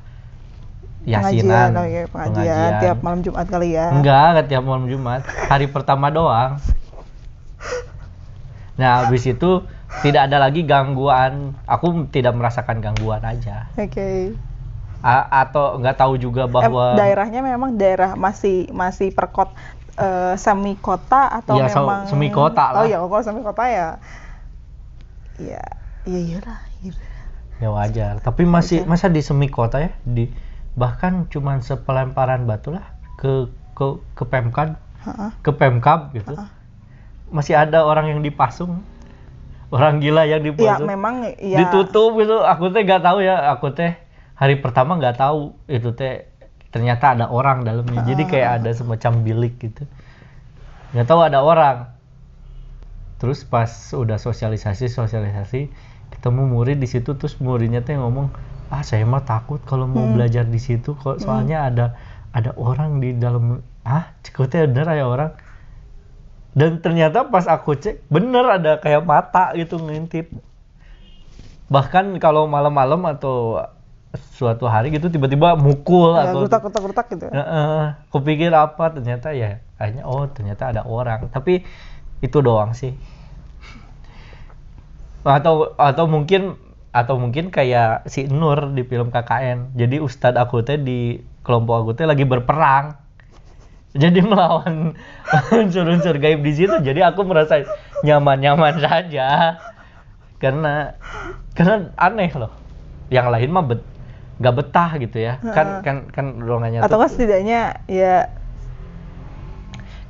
yasinan, 1.04 1.36
pengajian, 1.44 1.70
oh 1.76 1.86
iya, 1.86 2.02
pengajian, 2.08 2.70
tiap 2.80 2.98
malam 3.00 3.20
Jumat 3.20 3.46
kali 3.46 3.68
ya. 3.72 3.92
Enggak, 3.92 4.26
enggak 4.32 4.46
tiap 4.48 4.62
malam 4.64 4.84
Jumat. 4.88 5.20
Hari 5.24 5.66
pertama 5.68 6.08
doang. 6.08 6.56
Nah, 8.74 9.06
habis 9.06 9.22
itu 9.22 9.62
tidak 10.02 10.26
ada 10.26 10.42
lagi 10.42 10.64
gangguan. 10.64 11.54
Aku 11.64 12.10
tidak 12.10 12.34
merasakan 12.34 12.82
gangguan 12.82 13.22
aja. 13.22 13.70
Oke. 13.76 14.34
A- 14.98 15.44
atau 15.44 15.76
nggak 15.78 15.94
tahu 15.94 16.16
juga 16.16 16.48
bahwa 16.48 16.96
daerahnya 16.96 17.44
memang 17.44 17.76
daerah 17.76 18.16
masih 18.16 18.72
masih 18.72 19.12
perkot 19.12 19.52
eh, 19.94 20.34
semi 20.34 20.74
kota 20.74 21.28
atau 21.30 21.54
Ya, 21.54 21.68
so- 21.68 21.84
memang 21.84 22.08
semi 22.08 22.32
kota 22.32 22.72
lah. 22.72 22.82
Oh 22.82 22.84
iya, 22.88 22.98
kalau 22.98 23.22
semi 23.22 23.44
kota 23.44 23.62
ya. 23.68 23.88
Iya, 25.36 25.62
iya 26.08 26.18
iyalah. 26.18 26.60
Iya. 26.80 26.92
ya 27.62 27.68
wajar. 27.70 28.14
Tapi 28.18 28.42
masih 28.42 28.82
Wajar. 28.82 28.90
masa 28.90 29.06
di 29.06 29.22
semi 29.22 29.46
kota 29.46 29.78
ya, 29.78 29.94
di 30.02 30.26
bahkan 30.74 31.30
cuman 31.30 31.62
sepelemparan 31.62 32.46
batu 32.46 32.74
lah 32.74 32.86
ke 33.18 33.46
ke 33.74 33.86
ke 34.18 34.24
Pemkad, 34.26 34.74
Heeh. 35.06 35.30
ke 35.42 35.50
Pemkab 35.54 36.10
gitu. 36.14 36.34
Heeh. 36.34 36.48
Masih 37.30 37.54
ada 37.58 37.82
orang 37.86 38.10
yang 38.10 38.20
dipasung. 38.22 38.82
Orang 39.74 39.98
gila 39.98 40.22
yang 40.22 40.42
Iya, 40.46 40.54
dipasung. 40.54 40.86
memang 40.86 41.14
ya. 41.42 41.58
ditutup 41.66 42.14
gitu 42.22 42.46
aku 42.46 42.70
teh 42.70 42.86
nggak 42.86 43.02
tahu 43.02 43.18
ya 43.26 43.50
aku 43.50 43.74
teh 43.74 43.98
hari 44.38 44.58
pertama 44.62 44.94
nggak 44.94 45.18
tahu 45.18 45.54
itu 45.66 45.90
teh 45.94 46.30
ternyata 46.70 47.14
ada 47.18 47.26
orang 47.26 47.62
dalamnya 47.66 48.02
jadi 48.06 48.22
kayak 48.22 48.50
ada 48.62 48.70
semacam 48.70 49.12
bilik 49.26 49.58
gitu 49.58 49.86
nggak 50.94 51.06
tahu 51.10 51.26
ada 51.26 51.42
orang 51.42 51.90
terus 53.18 53.42
pas 53.42 53.70
udah 53.94 54.18
sosialisasi 54.18 54.90
sosialisasi 54.90 55.70
ketemu 56.14 56.42
murid 56.50 56.78
di 56.78 56.86
situ 56.86 57.14
terus 57.18 57.38
muridnya 57.42 57.82
teh 57.82 57.98
ngomong 57.98 58.30
ah 58.74 58.82
saya 58.82 59.06
mah 59.06 59.22
takut 59.22 59.62
kalau 59.62 59.86
mau 59.86 60.02
Hmm. 60.02 60.18
belajar 60.18 60.42
di 60.42 60.58
situ 60.58 60.98
kok. 60.98 61.22
Soalnya 61.22 61.70
ada 61.70 61.86
ada 62.34 62.50
orang 62.58 62.98
di 62.98 63.14
dalam 63.14 63.62
ah 63.86 64.10
cek 64.26 64.50
teh 64.50 64.66
bener 64.66 64.90
ya 64.90 65.06
orang? 65.06 65.30
Dan 66.58 66.82
ternyata 66.82 67.30
pas 67.30 67.46
aku 67.46 67.78
cek 67.78 68.10
bener 68.10 68.42
ada 68.58 68.82
kayak 68.82 69.06
mata 69.06 69.54
gitu 69.54 69.78
ngintip. 69.78 70.34
Bahkan 71.70 72.18
kalau 72.18 72.50
malam-malam 72.50 73.06
atau 73.14 73.62
suatu 74.14 74.70
hari 74.70 74.94
gitu 74.94 75.10
tiba-tiba 75.10 75.58
mukul 75.58 76.14
ya, 76.14 76.30
atau 76.30 76.46
gerutak 76.46 76.60
gerutak 76.62 76.82
gerutak 76.82 77.06
gitu. 77.14 77.26
Heeh, 77.30 77.82
aku 78.10 78.18
pikir 78.22 78.50
apa 78.54 78.90
ternyata 78.94 79.34
ya 79.34 79.62
akhirnya 79.78 80.06
oh 80.06 80.26
ternyata 80.30 80.70
ada 80.74 80.82
orang. 80.86 81.30
Tapi 81.30 81.62
itu 82.22 82.38
doang 82.42 82.74
sih. 82.74 82.94
Atau 85.26 85.74
atau 85.74 86.04
mungkin 86.06 86.54
atau 86.94 87.18
mungkin 87.18 87.50
kayak 87.50 88.06
si 88.06 88.30
Nur 88.30 88.70
di 88.70 88.86
film 88.86 89.10
KKN 89.10 89.74
jadi 89.74 89.98
ustadz 89.98 90.38
aku 90.38 90.62
teh 90.62 90.78
di 90.78 91.18
kelompok 91.42 91.74
aku 91.82 91.90
teh 91.98 92.06
lagi 92.06 92.22
berperang. 92.24 92.94
Jadi 93.94 94.26
melawan 94.26 94.90
unsur-unsur 95.54 96.18
gaib 96.18 96.42
di 96.42 96.50
situ. 96.50 96.82
Jadi 96.82 96.98
aku 96.98 97.22
merasa 97.22 97.62
nyaman-nyaman 98.02 98.82
saja. 98.82 99.54
Karena 100.42 100.98
karena 101.54 101.94
aneh 101.94 102.26
loh. 102.34 102.50
Yang 103.06 103.26
lain 103.30 103.50
mah 103.54 103.62
bet 103.62 103.82
nggak 104.42 104.54
betah 104.58 104.90
gitu 104.98 105.18
ya. 105.22 105.38
Kan 105.46 105.86
kan 105.86 105.96
kan 106.10 106.26
ruangannya 106.42 106.82
Atau 106.82 106.98
tuh 106.98 107.06
kan 107.06 107.10
setidaknya 107.14 107.60
ya. 107.86 108.34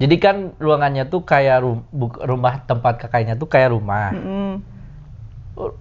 Jadi 0.00 0.16
kan 0.16 0.56
ruangannya 0.56 1.04
tuh 1.12 1.20
kayak 1.28 1.60
ru- 1.60 1.84
bu- 1.92 2.24
rumah 2.24 2.64
tempat 2.64 3.04
kakaknya 3.04 3.36
tuh 3.36 3.52
kayak 3.52 3.68
rumah. 3.68 4.16
Mm-mm, 4.16 4.50
R- 4.56 4.64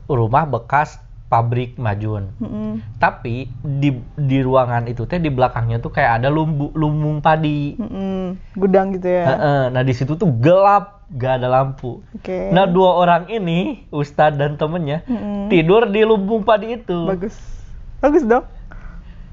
rumah 0.08 0.46
bekas 0.46 1.02
pabrik 1.28 1.82
majun 1.82 2.30
mm-mm, 2.38 2.78
tapi 3.02 3.50
di 3.60 3.90
di 4.14 4.38
ruangan 4.40 4.86
itu 4.86 5.10
teh 5.10 5.18
di 5.18 5.34
belakangnya 5.34 5.82
tuh 5.82 5.90
kayak 5.90 6.22
ada 6.22 6.30
lumbu, 6.30 6.70
lumbung 6.78 7.20
padi 7.20 7.74
mm-mm, 7.74 8.38
gudang 8.54 8.94
gitu 8.94 9.10
ya. 9.10 9.26
Heeh, 9.34 9.62
nah 9.74 9.82
di 9.82 9.94
situ 9.98 10.14
tuh 10.14 10.30
gelap 10.30 11.02
gak 11.10 11.42
ada 11.42 11.50
lampu 11.50 12.06
Oke. 12.14 12.54
nah 12.54 12.70
dua 12.70 13.02
orang 13.02 13.30
ini 13.30 13.90
ustadz 13.90 14.38
dan 14.38 14.62
temennya 14.62 15.02
Mm-mm. 15.10 15.50
tidur 15.50 15.90
di 15.90 16.06
lumbung 16.06 16.46
padi 16.46 16.78
itu 16.78 17.10
Bagus. 17.10 17.34
Bagus 17.98 18.24
dong. 18.28 18.46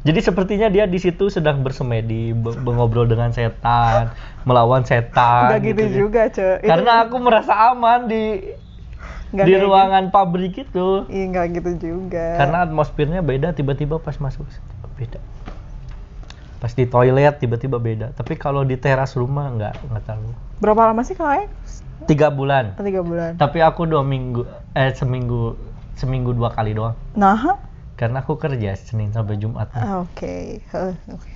Jadi 0.01 0.25
sepertinya 0.25 0.73
dia 0.73 0.89
di 0.89 0.97
situ 0.97 1.29
sedang 1.29 1.61
bersemedi, 1.61 2.33
be- 2.33 2.57
mengobrol 2.57 3.05
dengan 3.05 3.37
setan, 3.37 4.09
melawan 4.49 4.81
setan. 4.81 5.53
Enggak 5.53 5.61
gitu 5.61 5.83
ya. 5.85 5.93
juga. 5.93 6.21
Itu- 6.33 6.65
Karena 6.65 7.05
aku 7.05 7.17
merasa 7.21 7.53
aman 7.69 8.09
di 8.09 8.41
nggak 9.31 9.47
di 9.47 9.53
kayak 9.55 9.65
ruangan 9.65 10.05
pabrik 10.11 10.55
itu. 10.59 10.67
gitu. 10.67 10.89
Iya, 11.07 11.25
enggak 11.31 11.47
gitu 11.55 11.71
juga. 11.79 12.27
Karena 12.39 12.67
atmosfernya 12.67 13.21
beda, 13.23 13.55
tiba-tiba 13.55 14.03
pas 14.03 14.19
masuk 14.19 14.47
beda. 14.99 15.23
Pas 16.61 16.73
di 16.77 16.85
toilet 16.85 17.41
tiba-tiba 17.41 17.81
beda. 17.81 18.13
Tapi 18.13 18.37
kalau 18.37 18.67
di 18.67 18.77
teras 18.77 19.17
rumah 19.17 19.49
nggak 19.55 19.75
nggak 19.87 20.03
terlalu. 20.05 20.35
berapa 20.61 20.93
lama 20.93 21.01
sih 21.01 21.17
kakaknya? 21.17 21.49
Tiga 22.05 22.29
bulan. 22.29 22.77
Oh, 22.77 22.85
Tiga 22.85 23.01
bulan. 23.01 23.41
Tapi 23.41 23.65
aku 23.65 23.89
dua 23.89 24.05
minggu, 24.05 24.45
eh 24.77 24.93
seminggu 24.93 25.57
seminggu 25.97 26.37
dua 26.37 26.53
kali 26.53 26.77
doang. 26.77 26.97
Nah, 27.17 27.57
Karena 27.97 28.25
aku 28.25 28.41
kerja 28.41 28.73
Senin 28.81 29.13
sampai 29.13 29.37
Jumat. 29.37 29.69
ah, 29.77 30.01
oke. 30.01 30.65
Oke. 31.13 31.33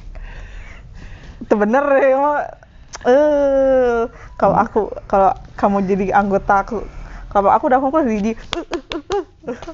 Itu 1.45 1.55
bener 1.61 1.85
ya. 2.01 2.49
Eh, 3.05 4.03
kalau 4.41 4.57
aku 4.57 4.81
kalau 5.05 5.37
kamu 5.61 5.85
jadi 5.85 6.07
anggota 6.17 6.65
aku 6.65 6.81
kalau 7.35 7.51
aku 7.51 7.67
udah 7.67 7.83
fokus 7.83 8.07
di, 8.07 8.33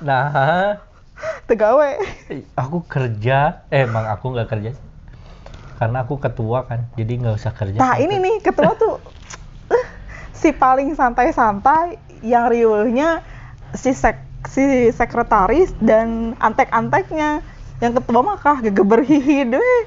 Nah, 0.00 0.80
tegawe. 1.44 2.00
aku 2.56 2.80
kerja. 2.88 3.68
Eh 3.68 3.84
emang 3.84 4.08
aku 4.08 4.32
nggak 4.32 4.48
kerja. 4.48 4.70
Karena 5.76 6.08
aku 6.08 6.16
ketua 6.16 6.64
kan 6.64 6.88
jadi 6.96 7.20
nggak 7.20 7.36
usah 7.36 7.52
kerja. 7.52 7.76
Nah, 7.76 8.00
ini 8.00 8.16
nih 8.16 8.40
ketua 8.40 8.72
tuh 8.74 8.96
si 10.32 10.56
paling 10.56 10.96
santai-santai 10.96 12.00
yang 12.24 12.48
riuhnya 12.48 13.20
si 13.76 13.92
sek 13.92 14.16
si 14.48 14.88
sekretaris 14.90 15.76
dan 15.84 16.32
antek-anteknya. 16.40 17.44
Yang 17.84 18.00
ketua 18.00 18.20
mah 18.24 18.40
kah 18.40 18.60
gegeber 18.60 19.04
hihi 19.04 19.44
deh 19.52 19.84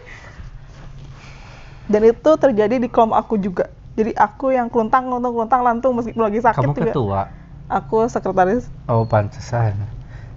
dan 1.89 2.01
itu 2.05 2.31
terjadi 2.37 2.77
di 2.77 2.87
kelompok 2.87 3.17
aku 3.17 3.35
juga. 3.37 3.65
Jadi 3.93 4.13
aku 4.17 4.49
yang 4.49 4.69
keluntang 4.69 5.09
keluntang 5.09 5.33
keluntang 5.33 5.61
lantung 5.61 5.93
meskipun 5.93 6.25
lagi 6.25 6.39
sakit 6.41 6.57
Kamu 6.57 6.73
juga. 6.73 6.81
ketua. 6.89 7.21
Aku 7.67 8.05
sekretaris 8.05 8.67
Oh, 8.85 9.03
pantesan. 9.03 9.75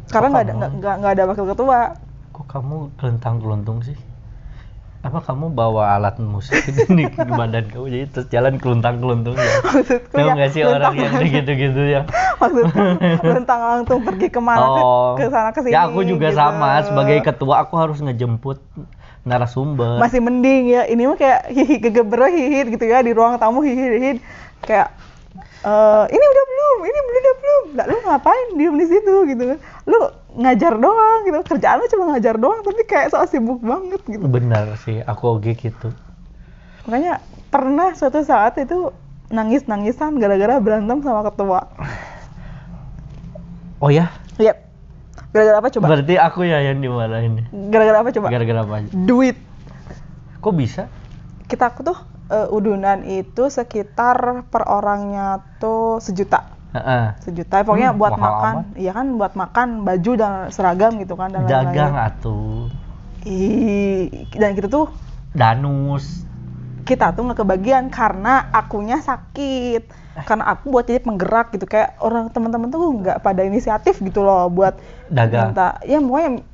karena 0.06 0.26
nggak 0.30 0.45
ada 0.45 0.54
nggak 0.97 1.12
ada 1.12 1.25
wakil 1.25 1.47
ketua 1.49 1.99
Kok 2.30 2.47
kamu 2.47 2.76
kelentang-keluntung 2.95 3.80
sih? 3.80 3.97
Apa 5.00 5.18
kamu 5.21 5.50
bawa 5.50 5.95
alat 5.95 6.18
musik 6.18 6.59
di 6.99 7.06
badan 7.16 7.66
kamu 7.66 7.87
jadi 7.88 8.04
terus 8.06 8.26
jalan 8.26 8.54
kelentang-keluntung 8.56 9.35
ya? 9.35 9.54
maksudku 9.64 10.12
Tahu 10.12 10.21
ya 10.21 10.33
nggak 10.33 10.50
sih 10.50 10.62
orang 10.62 10.95
yang 10.95 11.12
luntang- 11.12 11.33
gitu-gitu 11.33 11.83
ya? 11.87 12.02
maksudku 12.37 12.78
luntang 13.33 13.61
lantung 13.62 14.00
pergi 14.02 14.28
ke 14.28 14.38
mana 14.38 14.66
Oh, 14.68 15.14
ke, 15.14 15.26
sana 15.26 15.50
ke 15.50 15.61
sini 15.61 15.73
ya 15.73 15.87
aku 15.87 16.02
juga 16.02 16.28
gitu. 16.28 16.37
sama. 16.37 16.83
Sebagai 16.83 17.18
ketua 17.25 17.54
aku 17.61 17.75
harus 17.75 17.99
ngejemput 17.99 18.59
narasumber. 19.23 19.99
masih 19.99 20.21
mending 20.21 20.71
ya 20.71 20.83
ini 20.85 21.02
mah 21.02 21.16
kayak 21.16 21.50
hihi 21.50 21.76
gegeber 21.80 22.26
hihi 22.26 22.62
gitu 22.68 22.85
ya 22.85 23.00
di 23.00 23.11
ruang 23.11 23.35
tamu 23.37 23.59
hihi 23.59 23.75
hihi 23.92 24.11
kayak 24.61 24.95
eh 25.40 26.04
ini 26.10 26.24
udah 26.24 26.44
belum 26.50 26.78
ini 26.84 26.98
belum 26.98 27.20
udah 27.20 27.36
belum. 27.36 27.64
Nah, 27.76 27.84
lu 27.88 27.96
ngapain 28.06 28.46
diem 28.56 28.76
di 28.76 28.86
situ 28.86 29.14
gitu 29.28 29.42
kan? 29.54 29.58
Lu 29.88 29.98
ngajar 30.36 30.72
doang 30.76 31.20
gitu. 31.24 31.38
Kerjaan 31.44 31.76
lu 31.80 31.86
cuma 31.92 32.04
ngajar 32.16 32.34
doang 32.36 32.60
tapi 32.64 32.82
kayak 32.84 33.12
soal 33.12 33.26
sibuk 33.28 33.60
banget 33.62 34.00
gitu. 34.06 34.24
Benar 34.26 34.76
sih, 34.82 35.00
aku 35.04 35.40
oke 35.40 35.52
gitu. 35.56 35.90
makanya 36.86 37.18
pernah 37.50 37.98
suatu 37.98 38.22
saat 38.22 38.54
itu 38.62 38.94
nangis 39.26 39.66
nangisan 39.66 40.22
gara-gara 40.22 40.62
berantem 40.62 41.02
sama 41.02 41.26
ketua. 41.26 41.66
Oh 43.82 43.90
ya? 43.90 44.14
lihat 44.38 44.62
gara-gara 45.34 45.58
apa 45.58 45.68
coba? 45.74 45.84
Berarti 45.90 46.14
aku 46.14 46.46
ya 46.46 46.62
yang 46.62 46.78
dimarahin. 46.78 47.42
gara-gara 47.74 48.06
apa 48.06 48.10
coba? 48.14 48.30
Gara-gara 48.30 48.60
apa? 48.62 48.86
Duit. 48.94 49.34
Kok 50.38 50.54
bisa? 50.54 50.86
kita 51.46 51.70
tuh 51.78 51.98
eh, 52.28 52.49
udunan 52.50 53.02
itu 53.06 53.47
sekitar 53.49 54.47
per 54.50 54.62
orangnya 54.66 55.40
tuh 55.59 56.02
sejuta 56.02 56.42
Heeh. 56.75 57.16
sejuta 57.23 57.62
pokoknya 57.64 57.90
Hmm, 57.95 58.00
buat 58.00 58.14
makan 58.18 58.54
iya 58.76 58.92
kan 58.92 59.06
buat 59.16 59.33
makan 59.35 59.68
baju 59.83 60.12
dan 60.14 60.33
seragam 60.50 60.99
gitu 60.99 61.14
kan 61.14 61.33
dan 61.33 61.47
Dagang 61.47 61.95
atuh. 61.97 62.68
Ih, 63.26 64.06
dan 64.35 64.54
kita 64.54 64.71
tuh 64.71 64.87
Danus. 65.35 66.23
kita 66.87 67.11
tuh 67.11 67.26
nggak 67.26 67.42
kebagian 67.42 67.90
karena 67.90 68.47
akunya 68.54 69.02
sakit 69.02 69.90
karena 70.23 70.45
aku 70.47 70.71
buat 70.71 70.87
jadi 70.87 71.02
penggerak 71.02 71.50
gitu 71.50 71.66
kayak 71.66 71.99
orang 71.99 72.30
teman-teman 72.30 72.71
tuh 72.71 72.78
nggak 73.02 73.18
pada 73.21 73.42
inisiatif 73.42 73.99
gitu 73.99 74.23
loh 74.23 74.47
buat 74.47 74.78
Dagang. 75.11 75.50
minta 75.50 75.83
ya 75.83 75.99
pokoknya 75.99 76.47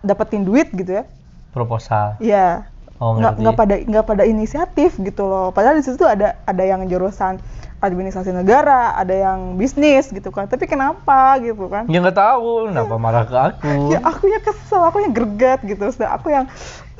dapetin 0.00 0.48
duit 0.48 0.72
gitu 0.72 1.02
ya 1.02 1.04
Proposal. 1.52 2.16
ya 2.22 2.64
Oh, 3.00 3.16
nggak 3.16 3.40
nggak 3.40 3.56
pada 3.56 3.74
nggak 3.80 4.04
pada 4.04 4.22
inisiatif 4.22 5.00
gitu 5.00 5.24
loh. 5.24 5.48
Padahal 5.50 5.80
di 5.80 5.84
situ 5.84 6.04
ada 6.04 6.36
ada 6.44 6.60
yang 6.60 6.84
jurusan 6.84 7.40
administrasi 7.80 8.28
negara 8.28 8.92
ada 8.92 9.16
yang 9.16 9.56
bisnis 9.56 10.12
gitu 10.12 10.28
kan. 10.28 10.44
Tapi 10.44 10.68
kenapa 10.68 11.40
gitu 11.40 11.64
kan? 11.66 11.88
Ya 11.88 12.04
nggak 12.04 12.12
tahu, 12.12 12.68
kenapa 12.68 12.94
marah 13.00 13.24
ke 13.24 13.32
aku? 13.32 13.72
ya 13.96 14.04
aku 14.04 14.28
yang 14.28 14.44
kesel. 14.44 14.84
Aku 14.84 15.00
yang 15.00 15.16
greget 15.16 15.64
gitu. 15.64 15.88
Sedang 15.88 16.12
aku 16.12 16.28
yang 16.28 16.44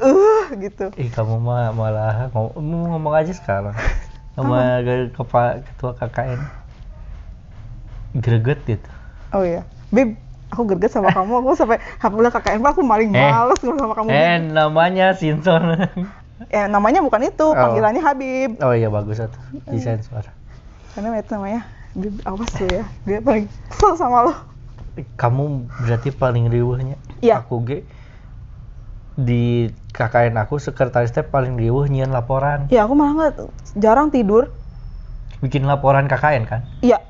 uh 0.01 0.49
gitu. 0.57 0.89
Ih 0.97 1.13
kamu 1.13 1.37
mah 1.37 1.69
malah 1.71 2.33
ngom- 2.33 2.57
ngomong, 2.57 2.97
ngomong 2.97 3.15
aja 3.15 3.37
sekarang. 3.37 3.77
Sama 4.35 4.81
ke- 4.81 5.13
kepa- 5.13 5.61
ketua 5.69 5.93
KKN 6.01 6.41
greget 8.17 8.61
gitu. 8.65 8.89
oh 9.31 9.45
iya. 9.45 9.69
Bib 9.93 10.17
aku 10.51 10.63
greget 10.67 10.91
sama 10.91 11.09
kamu 11.09 11.33
aku 11.39 11.51
sampai 11.55 11.79
alhamdulillah 11.97 12.33
KKN 12.33 12.61
aku 12.61 12.83
maling 12.83 13.11
Eh. 13.11 13.23
males 13.23 13.59
sama 13.59 13.95
kamu 13.95 14.09
Eh 14.09 14.19
Bib. 14.37 14.51
namanya 14.51 15.07
Sinson. 15.15 15.63
eh 16.51 16.67
namanya 16.67 17.01
bukan 17.01 17.23
itu 17.23 17.45
Oh. 17.45 17.55
panggilannya 17.55 18.01
Habib 18.01 18.51
oh 18.59 18.73
iya 18.73 18.89
bagus 18.89 19.19
satu 19.19 19.39
desain 19.67 20.01
suara. 20.01 20.33
karena 20.91 21.17
itu 21.17 21.31
namanya 21.31 21.63
Bib 21.93 22.19
awas 22.25 22.51
lu 22.57 22.67
ya 22.67 22.85
dia 23.05 23.19
paling 23.21 23.47
kesel 23.69 23.95
sama 23.95 24.23
lo 24.23 24.35
Kamu 25.17 25.45
berarti 25.81 26.11
paling 26.11 26.47
riuhnya. 26.47 26.99
Iya. 27.21 27.41
Aku 27.41 27.63
ge 27.63 27.87
di 29.15 29.69
KKN 29.91 30.37
aku 30.37 30.57
sekretarisnya 30.57 31.25
paling 31.25 31.55
riuh 31.55 31.87
nyian 31.87 32.11
laporan. 32.11 32.67
ya 32.69 32.85
aku 32.85 32.95
malah 32.95 33.13
nggak 33.15 33.33
jarang 33.77 34.09
tidur 34.09 34.51
Bikin 35.41 35.65
laporan 35.65 36.05
KKN 36.05 36.45
kan? 36.45 36.61
Iya, 36.81 37.01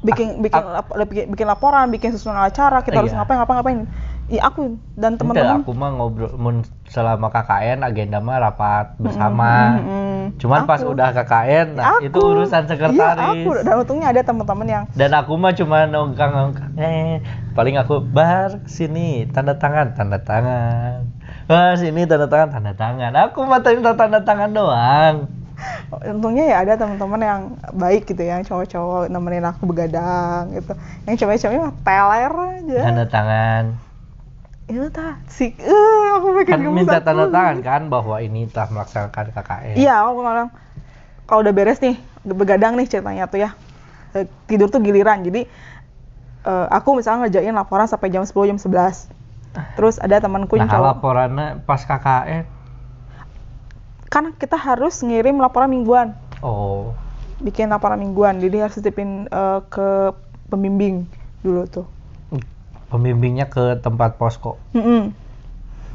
bikin 0.00 0.28
Ak- 0.30 0.40
bikin, 0.40 0.62
ak- 0.62 0.72
lap- 0.90 1.06
bikin 1.06 1.24
bikin 1.28 1.46
laporan, 1.46 1.86
bikin 1.88 2.10
susunan 2.10 2.40
acara, 2.40 2.80
kita 2.80 2.98
harus 2.98 3.10
Iya. 3.10 3.20
ngapain 3.20 3.36
ngapain 3.38 3.56
ngapain. 3.58 3.80
Iya 4.24 4.42
aku 4.44 4.62
dan 4.94 5.20
teman-teman. 5.20 5.60
aku 5.60 5.70
mah 5.72 5.90
ngobrol 5.92 6.32
mun 6.34 6.56
selama 6.86 7.28
KKN 7.28 7.82
agenda 7.82 8.16
mah 8.16 8.40
rapat 8.40 8.96
bersama. 8.96 9.76
Mm-mm. 9.76 10.38
Cuman 10.38 10.64
pas 10.64 10.80
Aku- 10.80 10.94
udah 10.94 11.12
KKN, 11.12 11.66
nah 11.74 11.84
aku, 11.92 12.06
itu 12.06 12.18
urusan 12.22 12.62
sekretaris. 12.64 12.96
Iya, 12.96 13.44
aku 13.44 13.50
dan 13.60 13.74
untungnya 13.76 14.08
ada 14.08 14.22
teman-teman 14.22 14.66
yang 14.66 14.84
Dan 14.94 15.10
aku 15.12 15.32
mah 15.34 15.52
cuma 15.52 15.84
nongkrong 15.84 16.54
eh 16.78 17.20
paling 17.52 17.76
aku 17.76 18.00
bar 18.00 18.62
sini 18.64 19.28
tanda 19.28 19.52
tangan 19.52 19.92
tanda 19.92 20.16
tangan. 20.18 21.12
Wah 21.44 21.74
sini 21.74 22.06
tanda 22.06 22.24
tangan 22.24 22.48
tanda 22.52 22.72
tangan. 22.72 23.12
Aku 23.26 23.44
mah 23.44 23.60
tanda 23.60 23.92
tanda 23.92 24.20
tangan 24.22 24.50
doang. 24.50 25.16
Untungnya 26.08 26.44
ya 26.46 26.56
ada 26.62 26.74
teman-teman 26.76 27.20
yang 27.20 27.40
baik 27.72 28.04
gitu 28.04 28.20
ya, 28.20 28.36
yang 28.36 28.44
cowok-cowok 28.44 29.08
nemenin 29.08 29.44
aku 29.44 29.62
begadang 29.64 30.52
gitu. 30.52 30.72
Yang 31.04 31.16
cewek-cewek 31.20 31.58
mah 31.60 31.74
teler 31.80 32.32
aja. 32.32 32.80
Tanda 32.82 33.06
tangan. 33.06 33.64
Itu 34.64 34.88
tah 34.88 35.18
si 35.26 35.52
eh 35.52 36.06
aku 36.16 36.38
bikin 36.38 36.54
Kan 36.56 36.72
minta 36.72 36.96
aku. 36.96 37.04
tanda 37.04 37.26
tangan 37.28 37.56
kan 37.60 37.82
bahwa 37.86 38.16
ini 38.18 38.46
telah 38.46 38.68
melaksanakan 38.70 39.24
KKN. 39.34 39.74
Iya, 39.76 39.94
aku 40.00 40.10
bilang 40.18 40.48
kalau 41.26 41.40
udah 41.40 41.52
beres 41.52 41.78
nih, 41.78 41.96
begadang 42.24 42.74
nih 42.74 42.86
ceritanya 42.86 43.26
tuh 43.26 43.42
ya. 43.42 43.50
Eh, 44.12 44.24
Tidur 44.46 44.68
tuh 44.68 44.80
giliran. 44.80 45.20
Jadi 45.20 45.44
eh, 46.42 46.66
aku 46.68 46.96
misalnya 46.96 47.26
ngerjain 47.26 47.52
laporan 47.52 47.84
sampai 47.84 48.08
jam 48.08 48.22
10 48.22 48.32
jam 48.48 48.56
11. 48.56 49.08
Terus 49.76 50.00
ada 50.00 50.16
temanku 50.16 50.56
yang 50.56 50.64
Nah 50.64 50.72
cowok. 50.72 50.88
laporannya 50.96 51.46
pas 51.64 51.82
KKN. 51.82 52.44
Kan 54.12 54.36
kita 54.36 54.60
harus 54.60 55.00
ngirim 55.00 55.40
laporan 55.40 55.72
mingguan. 55.72 56.12
Oh. 56.44 56.92
Bikin 57.40 57.72
laporan 57.72 57.96
mingguan. 57.96 58.44
Jadi 58.44 58.60
harus 58.60 58.76
titipin 58.76 59.24
eh, 59.32 59.60
ke 59.72 60.12
pembimbing 60.52 61.08
dulu 61.40 61.64
tuh. 61.64 61.86
Pembimbingnya 62.92 63.48
ke 63.48 63.80
tempat 63.80 64.20
posko. 64.20 64.60
Mm-mm. 64.76 65.16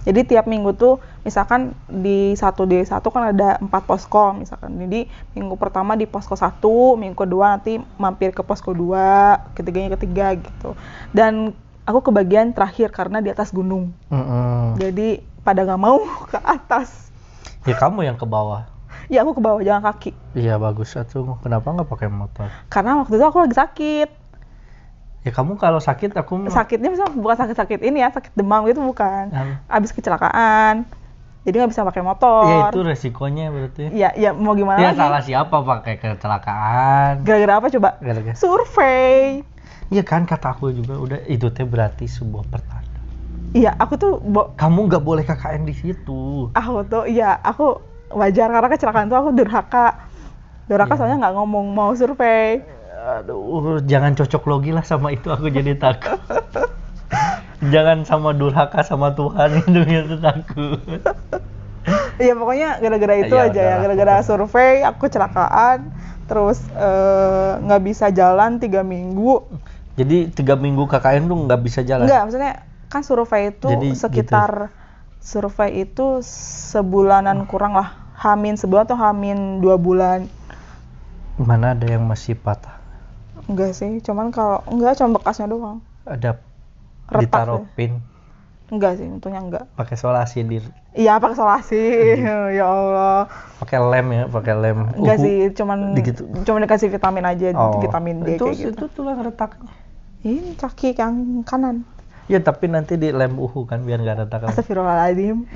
Jadi 0.08 0.24
tiap 0.24 0.48
minggu 0.48 0.72
tuh 0.74 1.04
misalkan 1.28 1.76
di 1.86 2.32
satu 2.40 2.64
d 2.64 2.80
satu 2.88 3.12
kan 3.12 3.36
ada 3.36 3.62
empat 3.62 3.86
posko 3.86 4.34
misalkan. 4.34 4.74
Jadi 4.82 5.06
minggu 5.38 5.60
pertama 5.60 5.94
di 5.94 6.10
posko 6.10 6.34
satu, 6.34 6.98
minggu 6.98 7.14
kedua 7.14 7.60
nanti 7.60 7.78
mampir 8.02 8.34
ke 8.34 8.42
posko 8.42 8.72
dua, 8.74 9.38
ketiganya 9.54 9.94
ketiga 10.00 10.34
gitu. 10.40 10.74
Dan 11.14 11.54
aku 11.86 12.08
kebagian 12.08 12.56
terakhir 12.56 12.90
karena 12.90 13.22
di 13.22 13.30
atas 13.30 13.54
gunung. 13.54 13.94
Mm-mm. 14.10 14.80
Jadi 14.80 15.22
pada 15.44 15.68
nggak 15.68 15.82
mau 15.86 16.02
ke 16.34 16.40
atas. 16.42 17.07
Ya 17.68 17.76
kamu 17.76 18.08
yang 18.08 18.16
ke 18.16 18.24
bawah. 18.24 18.64
Ya 19.12 19.28
aku 19.28 19.36
ke 19.36 19.42
bawah 19.44 19.60
jalan 19.60 19.84
kaki. 19.84 20.12
Iya 20.32 20.56
bagus 20.56 20.96
atuh. 20.96 21.36
Kenapa 21.44 21.68
nggak 21.68 21.88
pakai 21.92 22.08
motor? 22.08 22.48
Karena 22.72 23.04
waktu 23.04 23.20
itu 23.20 23.26
aku 23.28 23.44
lagi 23.44 23.56
sakit. 23.56 24.10
Ya 25.28 25.32
kamu 25.36 25.60
kalau 25.60 25.84
sakit 25.84 26.16
aku 26.16 26.48
Sakitnya 26.48 26.88
misalnya 26.88 27.20
bukan 27.20 27.36
sakit-sakit 27.36 27.84
ini 27.84 28.00
ya, 28.00 28.10
sakit 28.16 28.32
demam 28.40 28.64
gitu 28.64 28.80
bukan. 28.80 29.28
Am- 29.36 29.60
Abis 29.68 29.92
kecelakaan. 29.92 30.88
Jadi 31.44 31.56
nggak 31.60 31.72
bisa 31.76 31.84
pakai 31.84 32.04
motor. 32.04 32.48
Ya 32.48 32.56
itu 32.72 32.80
resikonya 32.84 33.52
berarti. 33.52 33.92
Ya, 33.92 34.10
ya 34.16 34.32
mau 34.32 34.56
gimana 34.56 34.80
Ya 34.80 34.92
lagi? 34.92 35.00
salah 35.00 35.24
siapa 35.24 35.56
pakai 35.64 36.00
kecelakaan? 36.00 37.28
Gara-gara 37.28 37.54
apa 37.60 37.68
coba? 37.68 37.90
Gara-gara. 38.00 38.36
Survei. 38.36 39.44
Iya 39.88 40.04
kan 40.04 40.24
kata 40.28 40.56
aku 40.56 40.72
juga 40.72 41.00
udah 41.00 41.20
itu 41.28 41.48
teh 41.52 41.64
berarti 41.64 42.08
sebuah 42.08 42.48
pertanda. 42.48 42.87
Iya, 43.52 43.72
aku 43.74 43.94
tuh 43.96 44.12
bo- 44.20 44.54
Kamu 44.56 44.88
nggak 44.88 45.04
boleh 45.04 45.24
KKN 45.24 45.64
di 45.64 45.74
situ. 45.74 46.52
aku 46.52 46.84
tuh 46.86 47.04
iya, 47.08 47.40
aku 47.40 47.80
wajar 48.12 48.48
karena 48.52 48.70
kecelakaan 48.70 49.08
tuh 49.08 49.18
aku 49.18 49.30
durhaka. 49.32 50.08
Durhaka 50.68 50.94
Iya. 50.94 51.00
soalnya 51.00 51.18
nggak 51.24 51.36
ngomong 51.36 51.66
mau 51.72 51.92
survei. 51.96 52.60
Aduh, 53.08 53.80
jangan 53.88 54.12
cocok 54.14 54.44
logi 54.46 54.76
lah 54.76 54.84
sama 54.84 55.16
itu 55.16 55.32
aku 55.32 55.48
jadi 55.48 55.80
takut. 55.80 56.20
jangan 57.74 58.04
sama 58.04 58.36
durhaka 58.36 58.84
sama 58.84 59.16
Tuhan 59.16 59.58
itu 59.64 59.80
gitu 59.86 60.16
takut. 60.20 60.82
Iya, 62.20 62.34
pokoknya 62.36 62.84
gara-gara 62.84 63.16
itu 63.16 63.32
Ya, 63.32 63.48
aja 63.48 63.62
ya, 63.64 63.76
gara-gara 63.80 64.20
survei 64.20 64.84
aku 64.84 65.08
kecelakaan, 65.08 65.88
terus 66.28 66.60
eh, 66.76 67.52
nggak 67.64 67.82
bisa 67.82 68.12
jalan 68.12 68.60
tiga 68.60 68.84
minggu. 68.84 69.40
Jadi 69.96 70.30
tiga 70.36 70.60
minggu 70.60 70.84
KKN 70.84 71.26
tuh 71.26 71.38
nggak 71.48 71.62
bisa 71.64 71.80
jalan. 71.82 72.06
Enggak, 72.06 72.22
maksudnya 72.28 72.54
kan 72.98 73.06
survei 73.06 73.54
itu 73.54 73.70
Jadi 73.70 73.88
gitu. 73.88 74.02
sekitar 74.02 74.74
survei 75.22 75.86
itu 75.86 76.26
sebulanan 76.26 77.46
kurang 77.46 77.78
lah. 77.78 77.94
Hamin 78.18 78.58
sebulan 78.58 78.90
atau 78.90 78.98
hamin 78.98 79.62
dua 79.62 79.78
bulan. 79.78 80.26
Mana 81.38 81.78
ada 81.78 81.86
yang 81.86 82.02
masih 82.02 82.34
patah? 82.34 82.82
Enggak 83.46 83.78
sih, 83.78 84.02
cuman 84.02 84.34
kalau 84.34 84.66
enggak 84.66 84.98
cuma 84.98 85.14
bekasnya 85.14 85.46
doang. 85.46 85.78
Ada 86.04 86.42
Retak 87.08 87.22
ditaruh 87.22 87.62
ya? 87.62 87.70
pin 87.78 87.92
Enggak 88.68 89.00
sih, 89.00 89.08
untungnya 89.08 89.40
enggak. 89.40 89.64
pakai 89.78 89.96
solasi 89.96 90.44
di 90.44 90.60
Iya, 90.92 91.22
pakai 91.22 91.38
solasi. 91.38 91.80
ya 92.58 92.66
Allah. 92.66 93.30
pakai 93.62 93.80
lem 93.80 94.08
ya, 94.12 94.24
pakai 94.28 94.54
lem. 94.58 94.80
Enggak 94.98 95.16
Uhu. 95.16 95.24
sih, 95.24 95.38
cuman 95.54 95.94
Digitu. 95.94 96.26
cuman 96.44 96.66
dikasih 96.66 96.90
vitamin 96.90 97.24
aja, 97.24 97.54
Oh. 97.54 97.78
vitamin 97.80 98.26
D 98.26 98.36
itu, 98.36 98.44
kayak 98.44 98.58
gitu. 98.58 98.70
Itu 98.74 98.86
tulang 98.92 99.22
retaknya. 99.22 99.70
Ini 100.20 100.58
kaki 100.58 100.98
yang 100.98 101.16
kanan. 101.46 101.86
Ya 102.28 102.44
tapi 102.44 102.68
nanti 102.68 103.00
di 103.00 103.08
lem 103.10 103.40
uhu 103.40 103.64
kan 103.64 103.88
biar 103.88 104.04
nggak 104.04 104.18
retak. 104.22 104.40
lagi. 104.44 104.52
Astagfirullahaladzim. 104.52 105.48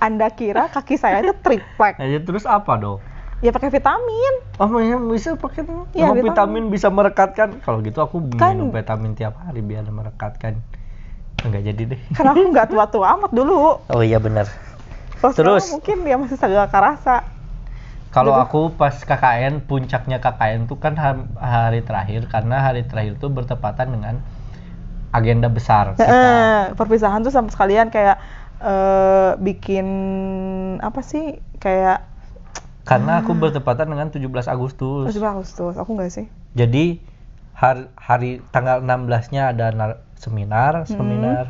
Anda 0.00 0.32
kira 0.32 0.72
kaki 0.72 0.96
saya 0.96 1.20
itu 1.20 1.36
triplek? 1.38 2.00
Nah, 2.00 2.08
ya, 2.08 2.18
terus 2.18 2.48
apa 2.48 2.74
dong? 2.74 2.98
Ya 3.38 3.52
pakai 3.52 3.68
vitamin. 3.68 4.34
Oh, 4.56 4.70
ya, 4.80 4.96
bisa 4.96 5.36
pakai 5.36 5.62
emang 5.62 5.86
vitamin. 5.92 6.24
vitamin 6.24 6.64
bisa 6.72 6.88
merekatkan. 6.88 7.60
Kalau 7.60 7.84
gitu 7.84 8.00
aku 8.00 8.18
Kan- 8.34 8.56
minum 8.56 8.72
vitamin 8.72 9.12
tiap 9.12 9.36
hari 9.38 9.60
biar 9.60 9.84
merekatkan. 9.84 10.56
Enggak 11.42 11.62
jadi 11.66 11.82
deh. 11.94 12.00
Karena 12.14 12.32
aku 12.32 12.44
nggak 12.48 12.68
tua-tua 12.70 13.06
amat 13.18 13.30
dulu. 13.30 13.82
Oh 13.82 14.02
iya 14.02 14.16
benar. 14.16 14.46
Terus? 15.20 15.36
sekarang 15.36 15.70
mungkin 15.70 15.96
dia 16.02 16.16
masih 16.18 16.38
agak 16.38 16.70
kerasa. 16.70 17.16
Kalau 18.10 18.36
aku 18.36 18.74
pas 18.74 18.92
KKN, 18.92 19.64
puncaknya 19.64 20.18
KKN 20.18 20.68
tuh 20.68 20.76
kan 20.76 20.94
ha- 20.96 21.28
hari 21.38 21.80
terakhir 21.80 22.28
karena 22.28 22.60
hari 22.60 22.84
terakhir 22.84 23.16
tuh 23.16 23.28
bertepatan 23.28 23.88
dengan 23.88 24.20
agenda 25.12 25.46
besar 25.46 25.92
kita. 25.94 26.02
Eh, 26.02 26.62
perpisahan 26.74 27.20
tuh 27.20 27.28
sama 27.28 27.48
sekalian 27.48 27.88
kayak 27.88 28.16
eh, 28.58 29.32
bikin 29.38 29.86
apa 30.80 31.00
sih 31.00 31.24
kayak 31.56 32.08
Karena 32.82 33.22
aku 33.22 33.32
bertepatan 33.32 33.86
dengan 33.86 34.10
17 34.10 34.26
Agustus. 34.46 35.06
17 35.06 35.22
Agustus 35.22 35.74
aku 35.76 35.94
nggak 35.94 36.10
sih 36.10 36.26
Jadi 36.52 36.98
hari, 37.54 37.86
hari 37.94 38.30
tanggal 38.50 38.82
16-nya 38.82 39.54
ada 39.54 39.70
nar- 39.70 40.00
seminar, 40.16 40.82
Hmm. 40.82 40.90
seminar, 40.90 41.44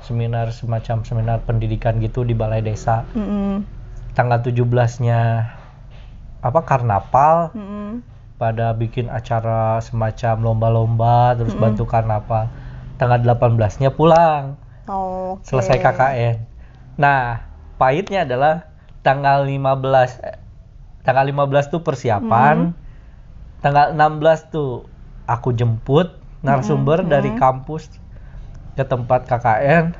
seminar 0.00 0.46
semacam 0.50 1.02
seminar 1.02 1.38
pendidikan 1.40 1.98
gitu 1.98 2.22
di 2.22 2.32
balai 2.32 2.60
desa. 2.60 3.06
Mm-mm. 3.12 3.62
Tanggal 4.12 4.42
17-nya 4.42 5.20
apa 6.40 6.60
karnaval, 6.62 7.50
Mm-mm. 7.52 8.02
pada 8.36 8.70
bikin 8.72 9.06
acara 9.08 9.78
semacam 9.80 10.34
lomba-lomba 10.44 11.34
terus 11.34 11.52
Mm-mm. 11.52 11.62
bantu 11.62 11.84
karnaval. 11.84 12.46
Tanggal 12.96 13.20
18-nya 13.20 13.92
pulang, 13.92 14.56
Oke. 14.88 15.44
selesai 15.44 15.76
KKN. 15.84 16.36
Nah, 16.96 17.44
pahitnya 17.76 18.24
adalah 18.24 18.72
tanggal 19.04 19.44
15 19.44 20.24
eh, 20.24 20.38
tanggal 21.04 21.24
15 21.28 21.72
tuh 21.72 21.80
persiapan. 21.84 22.72
Tanggal 23.60 23.94
16 23.94 24.52
tuh 24.52 24.88
aku 25.28 25.52
jemput 25.52 26.16
narasumber 26.40 27.02
Mm-mm, 27.02 27.12
dari 27.12 27.30
mm. 27.34 27.38
kampus 27.38 27.90
ke 28.78 28.84
tempat 28.84 29.28
KKN. 29.28 29.92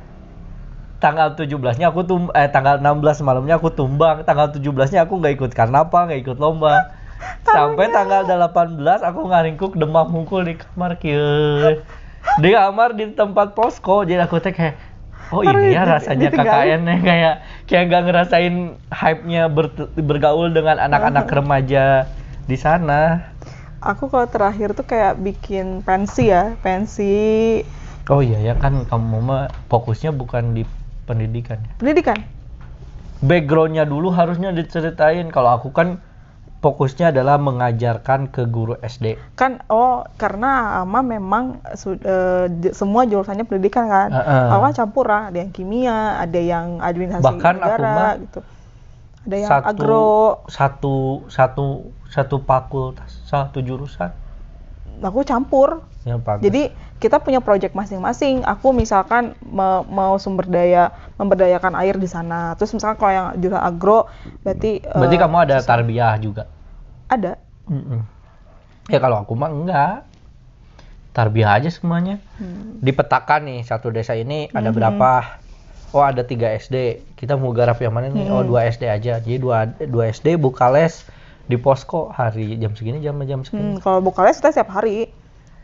Tanggal 0.96 1.36
17-nya 1.36 1.92
aku 1.92 2.08
tum 2.08 2.32
eh 2.32 2.48
tanggal 2.48 2.80
16 2.80 3.20
malamnya 3.20 3.60
aku 3.60 3.68
tumbang, 3.68 4.24
tanggal 4.24 4.48
17-nya 4.48 5.04
aku 5.04 5.20
nggak 5.20 5.34
ikut 5.36 5.52
karnaval, 5.52 6.08
nggak 6.08 6.20
ikut 6.24 6.38
lomba. 6.40 6.96
Sampai 7.54 7.92
tanggal 7.92 8.24
18 8.24 8.80
aku 9.04 9.20
ngaringkuk 9.28 9.72
demam 9.76 10.08
mungkul 10.08 10.44
di 10.44 10.54
kamar 10.56 10.96
kieu. 10.96 11.84
Di 12.36 12.50
kamar 12.52 12.98
di 12.98 13.08
tempat 13.14 13.54
posko 13.54 14.02
jadi 14.02 14.26
aku 14.26 14.42
teh 14.42 14.52
kayak 14.52 14.76
oh 15.30 15.42
ini 15.42 15.74
ya 15.74 15.82
rasanya. 15.86 16.30
KKN 16.30 16.80
nya 16.84 16.96
kayak 17.08 17.34
kayak 17.66 17.84
gak 17.90 18.02
ngerasain 18.06 18.54
hype-nya 18.90 19.48
ber- 19.48 19.94
bergaul 19.96 20.50
dengan 20.50 20.78
anak-anak 20.82 21.26
remaja 21.30 22.10
di 22.44 22.56
sana. 22.58 23.32
Aku 23.80 24.10
kalau 24.10 24.26
terakhir 24.26 24.74
tuh 24.74 24.82
kayak 24.82 25.20
bikin 25.20 25.84
pensi 25.86 26.32
ya, 26.32 26.58
pensi 26.58 27.62
Oh 28.06 28.22
iya 28.22 28.38
ya 28.38 28.54
kan 28.54 28.86
kamu 28.86 29.18
mah 29.18 29.50
fokusnya 29.66 30.14
bukan 30.14 30.54
di 30.54 30.62
pendidikan. 31.10 31.58
ya. 31.58 31.72
pendidikan. 31.78 32.18
Backgroundnya 33.18 33.82
dulu 33.82 34.14
harusnya 34.14 34.54
diceritain. 34.54 35.26
Kalau 35.34 35.58
aku 35.58 35.74
kan 35.74 35.98
fokusnya 36.58 37.12
adalah 37.14 37.36
mengajarkan 37.38 38.32
ke 38.32 38.42
guru 38.48 38.74
SD. 38.80 39.20
Kan 39.36 39.62
oh 39.68 40.02
karena 40.16 40.82
Ama 40.82 41.04
memang 41.04 41.60
su- 41.76 42.00
j- 42.60 42.74
semua 42.74 43.04
jurusannya 43.06 43.44
pendidikan 43.46 43.86
kan. 43.86 44.10
Heeh. 44.10 44.46
Awal 44.50 44.72
campur 44.72 45.06
lah, 45.06 45.30
ada 45.30 45.38
yang 45.38 45.52
kimia, 45.52 46.18
ada 46.18 46.40
yang 46.40 46.80
administrasi 46.80 47.24
Bahkan 47.24 47.54
aku 47.56 47.62
negara 47.62 47.88
mah 47.94 48.12
gitu. 48.18 48.40
Ada 49.26 49.36
yang 49.36 49.50
satu, 49.50 49.66
agro. 49.70 50.08
satu 50.46 50.94
satu 51.28 51.66
satu 52.06 52.36
fakultas 52.42 53.10
satu 53.26 53.58
jurusan 53.60 54.10
Aku 55.02 55.22
campur. 55.26 55.84
bagus. 56.06 56.42
Jadi 56.46 56.62
kita 56.96 57.18
punya 57.18 57.42
project 57.42 57.74
masing-masing. 57.74 58.46
Aku 58.46 58.70
misalkan 58.70 59.34
me- 59.42 59.84
mau 59.90 60.16
sumber 60.22 60.46
daya 60.46 60.94
memberdayakan 61.18 61.74
air 61.82 61.98
di 61.98 62.08
sana. 62.08 62.54
Terus 62.56 62.72
misalkan 62.72 62.96
kalau 62.96 63.12
yang 63.12 63.26
jurusan 63.36 63.62
agro 63.62 64.06
berarti 64.46 64.80
berarti 64.86 65.16
kamu 65.18 65.36
ada 65.42 65.56
tarbiyah 65.60 66.14
juga. 66.22 66.46
ada. 67.10 67.38
Mm-mm. 67.66 68.02
Ya 68.86 68.98
kalau 69.02 69.18
aku 69.22 69.34
mah 69.34 69.50
enggak. 69.50 70.06
Tarbiyah 71.10 71.56
aja 71.58 71.72
semuanya. 71.72 72.20
Hmm. 72.36 72.76
Dipetakan 72.84 73.48
nih 73.48 73.60
satu 73.64 73.88
desa 73.88 74.12
ini 74.12 74.52
ada 74.52 74.68
berapa? 74.68 75.40
Oh 75.96 76.04
ada 76.04 76.20
tiga 76.20 76.52
SD. 76.52 77.00
Kita 77.16 77.40
mau 77.40 77.56
garap 77.56 77.80
yang 77.80 77.96
mana 77.96 78.12
nih? 78.12 78.28
Oh 78.28 78.44
dua 78.44 78.68
SD 78.68 78.84
aja. 78.84 79.16
Jadi 79.16 79.40
dua 79.40 79.64
dua 79.64 80.12
SD 80.12 80.36
buka 80.36 80.68
les 80.68 81.08
di 81.46 81.56
posko 81.56 82.10
hari 82.10 82.54
jam 82.56 82.72
segini 82.72 82.98
jam 82.98 83.14
jam 83.22 83.40
segini. 83.40 83.74
Hmm, 83.74 83.76
kalau 83.78 83.98
buka 84.00 84.22
les 84.22 84.34
kita 84.34 84.50
setiap 84.50 84.70
hari. 84.72 85.10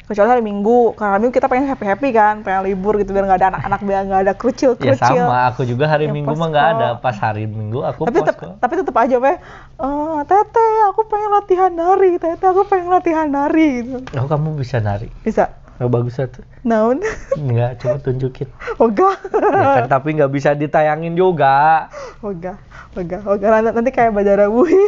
Kecuali 0.02 0.28
hari 0.28 0.42
Minggu. 0.42 0.92
Karena 0.92 1.14
Minggu 1.16 1.30
kita 1.32 1.46
pengen 1.46 1.66
happy-happy 1.68 2.10
kan, 2.10 2.42
pengen 2.42 2.62
libur 2.64 2.94
gitu 2.96 3.10
biar 3.10 3.22
nggak 3.24 3.38
ada 3.38 3.48
anak-anak 3.50 3.80
biar 3.80 4.00
nggak 4.04 4.20
ada 4.20 4.26
Ya 4.26 4.34
kerucil-kerucil. 4.34 4.98
sama, 4.98 5.46
aku 5.46 5.62
juga 5.62 5.86
hari 5.86 6.06
Ya, 6.06 6.12
Minggu 6.12 6.34
mah 6.34 6.48
nggak 6.48 6.68
ada. 6.72 6.88
Pas 6.96 7.14
hari 7.16 7.46
Minggu 7.46 7.80
aku 7.80 8.02
tapi 8.04 8.18
tetap 8.20 8.58
tapi 8.58 8.72
tetap 8.76 8.96
aja 8.96 9.16
pe 9.16 9.32
eh 9.32 10.18
tete 10.24 10.66
aku 10.86 11.00
pengen 11.06 11.30
latihan 11.32 11.70
nari 11.70 12.10
tete 12.16 12.44
aku 12.44 12.62
pengen 12.64 12.90
latihan 12.90 13.26
nari 13.26 13.66
gitu 13.80 13.98
Oh 14.12 14.26
kamu 14.26 14.54
bisa 14.54 14.78
nari. 14.78 15.06
bisa 15.22 15.54
Oh 15.78 15.86
bagus 15.88 16.14
tuh. 16.14 16.44
naon 16.62 16.98
Enggak, 17.32 17.80
coba 17.80 17.96
tunjukin. 18.00 18.46
oga 18.78 19.18
Ya 19.50 19.66
kan, 19.80 19.84
tapi 19.88 20.14
nggak 20.14 20.30
bisa 20.30 20.50
ditayangin 20.52 21.14
juga. 21.14 21.88
oga 22.20 22.58
oga 22.92 23.18
oga 23.24 23.46
nanti, 23.50 23.70
nanti 23.72 23.90
kayak 23.90 24.12
Badara 24.12 24.46
Wuhi 24.46 24.78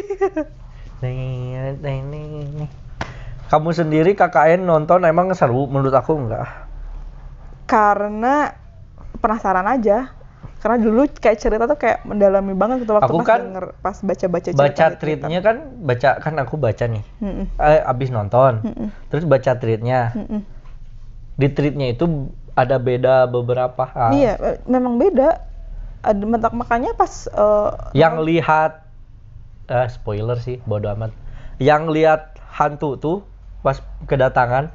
Kamu 3.50 3.70
sendiri 3.70 4.16
KKN 4.16 4.64
nonton 4.64 5.04
emang 5.04 5.30
seru 5.36 5.68
menurut 5.68 5.94
aku 5.94 6.16
enggak. 6.16 6.64
karena 7.64 8.52
penasaran 9.24 9.64
aja 9.64 10.12
karena 10.60 10.76
dulu 10.80 11.08
kayak 11.12 11.40
cerita 11.40 11.64
tuh 11.68 11.76
kayak 11.76 12.04
mendalami 12.08 12.56
banget 12.56 12.84
gitu 12.84 12.96
waktu 12.96 13.08
Aku 13.08 13.20
pas 13.20 13.28
kan 13.28 13.40
denger 13.40 13.66
pas 13.84 13.96
baca-baca 14.00 14.48
cerita 14.48 14.60
Baca 14.64 14.84
di 14.88 14.96
tweetnya 14.96 15.40
kan, 15.44 15.56
baca 15.80 16.10
kan 16.24 16.34
aku 16.40 16.56
baca 16.56 16.84
nih. 16.88 17.04
Mm-mm. 17.20 17.46
Eh, 17.60 17.80
abis 17.84 18.08
nonton, 18.08 18.64
Mm-mm. 18.64 18.88
terus 19.12 19.24
baca 19.28 19.52
tweetnya. 19.60 20.16
Mm-mm. 20.16 20.40
Di 21.36 21.48
tweetnya 21.52 21.92
itu 21.92 22.32
ada 22.56 22.80
beda 22.80 23.28
beberapa 23.28 23.84
hal. 23.84 24.16
iya 24.16 24.40
eh, 24.40 24.56
memang 24.64 24.96
beda 24.96 25.36
ada 26.00 26.24
makanya 26.52 26.96
pas 26.96 27.28
eh, 27.28 27.70
Yang 27.96 28.14
lihat, 28.24 28.83
eh, 29.66 29.88
spoiler 29.88 30.36
sih, 30.36 30.60
bodo 30.62 30.90
amat. 30.90 31.12
Yang 31.56 31.82
lihat 31.90 32.20
hantu 32.50 32.96
tuh 32.96 33.18
pas 33.60 33.78
kedatangan 34.04 34.70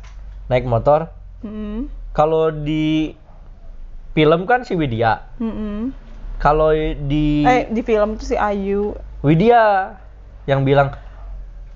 naik 0.48 0.64
motor. 0.64 1.12
mm-mm, 1.40 1.88
Kalau 2.12 2.50
di 2.50 3.14
film 4.12 4.44
kan 4.44 4.62
si 4.62 4.74
Widya. 4.74 5.24
Kalau 6.38 6.72
di 7.00 7.44
eh 7.44 7.68
di 7.68 7.82
film 7.82 8.16
tuh 8.16 8.26
si 8.26 8.36
Ayu 8.36 8.96
Widya 9.20 9.94
yang 10.46 10.64
bilang, 10.64 10.96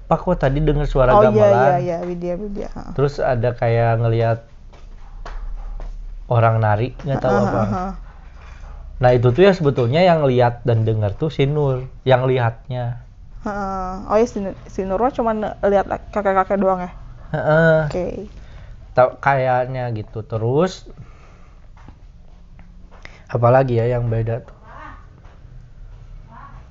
Pak 0.03 0.19
kok 0.19 0.39
tadi 0.39 0.57
dengar 0.57 0.83
suara 0.83 1.13
oh 1.13 1.21
iya 1.21 1.29
gamelan. 1.29 1.51
iya 1.51 1.75
iya 1.77 1.97
Widya 2.01 2.33
Widya 2.35 2.67
ha. 2.71 2.91
Terus 2.91 3.19
ada 3.19 3.51
kayak 3.51 3.99
ngelihat 3.99 4.39
orang 6.25 6.57
nari 6.57 6.95
nggak 7.03 7.19
tahu 7.19 7.35
Ah, 7.35 7.43
apa. 7.43 7.61
ah. 7.61 7.93
Nah 8.97 9.11
itu 9.11 9.29
tuh 9.29 9.43
ya 9.43 9.51
sebetulnya 9.51 9.99
yang 9.99 10.23
lihat 10.23 10.63
dan 10.63 10.87
dengar 10.87 11.11
tuh 11.13 11.27
si 11.27 11.43
Nur, 11.43 11.83
yang 12.03 12.23
lihatnya. 12.23 13.02
Heeh. 13.43 13.91
oh 14.07 14.15
ya 14.15 14.23
si, 14.23 14.39
si 14.71 14.81
Nurul 14.87 15.11
cuma 15.11 15.35
lihat 15.63 15.87
kakek-kakek 16.11 16.59
doang 16.59 16.87
ya 16.87 16.91
Heeh. 17.33 17.77
oke 17.89 18.05
Ta- 18.93 19.17
kayaknya 19.17 19.89
gitu. 19.97 20.21
Terus 20.21 20.85
apalagi 23.25 23.81
ya 23.81 23.89
yang 23.89 24.05
beda 24.07 24.45
tuh? 24.45 24.57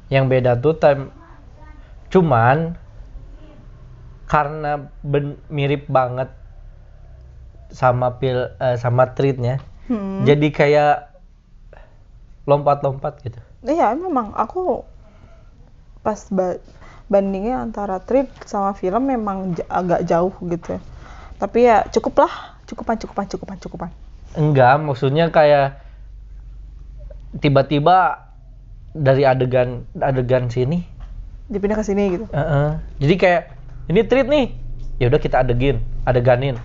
Yang 0.06 0.24
beda 0.30 0.52
tuh 0.56 0.74
time 0.78 1.10
cuman 2.12 2.76
karena 4.28 4.92
ben- 5.00 5.40
mirip 5.48 5.88
banget 5.88 6.28
sama 7.72 8.20
pil 8.20 8.52
eh, 8.60 8.76
sama 8.76 9.16
treatnya 9.16 9.64
Hmm. 9.88 10.22
jadi 10.28 10.48
kayak 10.52 10.94
lompat-lompat 12.44 13.18
gitu 13.24 13.40
Iya 13.64 13.96
memang 13.96 14.36
aku 14.36 14.84
pas 16.02 16.18
ba- 16.34 16.58
bandingnya 17.06 17.62
antara 17.62 18.02
treat 18.02 18.26
sama 18.44 18.74
film 18.74 19.06
memang 19.06 19.54
agak 19.70 20.02
jauh 20.06 20.34
gitu 20.50 20.76
ya. 20.76 20.80
Tapi 21.38 21.58
ya 21.66 21.86
cukup 21.90 22.26
lah, 22.26 22.58
cukupan, 22.66 22.96
cukupan, 22.98 23.26
cukupan, 23.30 23.56
cukupan. 23.58 23.90
Enggak, 24.34 24.78
maksudnya 24.82 25.30
kayak 25.30 25.78
tiba-tiba 27.38 28.22
dari 28.92 29.24
adegan 29.24 29.86
adegan 29.98 30.50
sini. 30.50 30.84
Dipindah 31.48 31.78
ke 31.78 31.84
sini 31.84 32.02
gitu. 32.18 32.24
Heeh. 32.30 32.68
Jadi 33.02 33.14
kayak 33.18 33.42
ini 33.90 34.00
treat 34.06 34.28
nih. 34.28 34.46
Ya 35.00 35.10
udah 35.10 35.18
kita 35.18 35.42
adegin, 35.42 35.82
adeganin. 36.06 36.56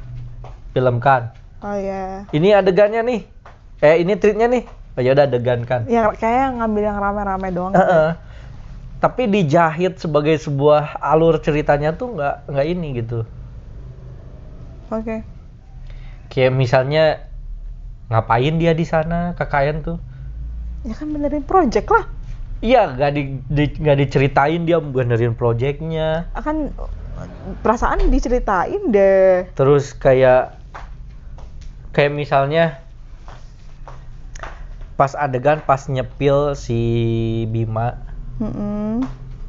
Filmkan. 0.72 1.34
Oh 1.66 1.74
ya. 1.74 2.30
Ini 2.30 2.62
adegannya 2.62 3.02
nih. 3.02 3.22
Eh 3.82 4.06
ini 4.06 4.14
treatnya 4.14 4.46
nih. 4.46 4.64
Oh 4.94 5.02
ya 5.02 5.18
udah 5.18 5.26
adegankan. 5.26 5.90
Yang 5.90 6.22
kayak 6.22 6.62
ngambil 6.62 6.84
yang 6.86 6.98
rame-rame 7.02 7.48
doang. 7.50 7.74
Heeh. 7.74 8.10
Tapi 8.98 9.30
dijahit 9.30 10.02
sebagai 10.02 10.42
sebuah 10.42 10.98
alur 10.98 11.38
ceritanya 11.38 11.94
tuh 11.94 12.18
nggak 12.18 12.50
nggak 12.50 12.68
ini 12.68 12.88
gitu. 12.98 13.20
Oke. 14.90 15.22
Kayak 16.34 16.54
misalnya 16.58 17.04
ngapain 18.10 18.58
dia 18.58 18.74
di 18.74 18.88
sana 18.88 19.38
KKN 19.38 19.78
tuh? 19.86 19.98
Ya 20.88 20.96
kan 20.96 21.12
benerin 21.12 21.44
project 21.46 21.88
lah. 21.92 22.06
Iya, 22.64 22.98
nggak 22.98 23.12
di, 23.14 23.24
di- 23.46 23.78
diceritain 23.78 24.66
dia 24.66 24.82
benerin 24.82 25.38
projectnya. 25.38 26.26
Akan 26.34 26.74
perasaan 27.62 28.10
diceritain 28.10 28.82
deh. 28.90 29.46
Terus 29.54 29.94
kayak 29.94 30.58
kayak 31.94 32.14
misalnya 32.18 32.82
pas 34.98 35.14
adegan 35.14 35.62
pas 35.62 35.86
nyepil 35.86 36.58
si 36.58 36.80
Bima 37.54 38.07
Mm-mm. 38.38 39.02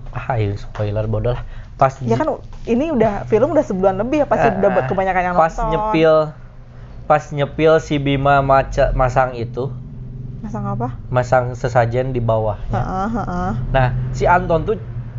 ah 0.09 0.27
ayo 0.35 0.57
spoiler 0.57 1.05
bodoh 1.05 1.33
lah 1.33 1.43
pas 1.77 1.93
Ya 2.01 2.17
kan 2.17 2.27
ini 2.65 2.91
udah 2.91 3.23
film 3.25 3.53
udah 3.53 3.63
sebulan 3.63 3.99
lebih 3.99 4.23
ya 4.23 4.27
pasti 4.27 4.49
udah 4.51 4.71
buat 4.73 4.87
kebanyakan 4.87 5.23
yang 5.23 5.37
pas 5.37 5.53
nonton. 5.53 5.69
nyepil 5.71 6.15
pas 7.05 7.25
nyepil 7.29 7.73
si 7.79 7.97
Bima 7.97 8.41
maca, 8.41 8.91
masang 8.93 9.33
itu 9.33 9.71
Masang 10.39 10.65
apa? 10.65 10.95
masang 11.09 11.53
sesajen 11.53 12.11
di 12.11 12.19
bawahnya 12.19 12.73
Heeh, 12.73 13.09
heeh. 13.13 13.51
nah 13.69 13.87
si 14.11 14.25
Anton 14.25 14.65
tuh 14.65 14.77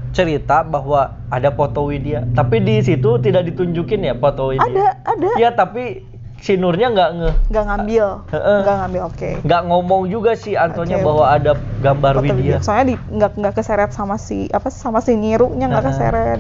cerita 0.10 0.64
bahwa 0.64 1.22
ada 1.28 1.50
foto 1.50 1.86
Widya 1.86 2.26
tapi 2.32 2.60
di 2.60 2.82
situ 2.82 3.20
tidak 3.20 3.46
ditunjukin 3.46 4.02
ya 4.02 4.14
foto 4.14 4.50
Widya 4.50 4.66
Ada, 4.66 4.86
ada. 5.06 5.30
ya 5.38 5.50
tapi 5.52 6.02
si 6.40 6.56
Nurnya 6.56 6.88
nggak 6.90 7.10
nge 7.16 7.32
Nggak 7.52 7.66
ngambil. 7.68 8.06
Nggak 8.32 8.76
ngambil, 8.80 9.02
oke. 9.06 9.30
nggak 9.44 9.62
ngomong 9.68 10.02
juga 10.08 10.32
si 10.34 10.56
Antonnya 10.56 10.98
Oke, 11.00 11.06
bahwa 11.06 11.26
ada 11.28 11.52
gambar 11.80 12.14
Foto 12.16 12.24
Widya 12.24 12.36
video. 12.36 12.56
Soalnya 12.60 12.86
di, 12.90 12.96
nggak 13.12 13.32
nggak 13.36 13.54
keseret 13.54 13.92
sama 13.92 14.16
si 14.16 14.48
apa 14.50 14.72
sama 14.72 15.04
si 15.04 15.14
Nirunya 15.14 15.68
nggak 15.68 15.84
Heeh. 15.84 15.96
keseret. 16.00 16.40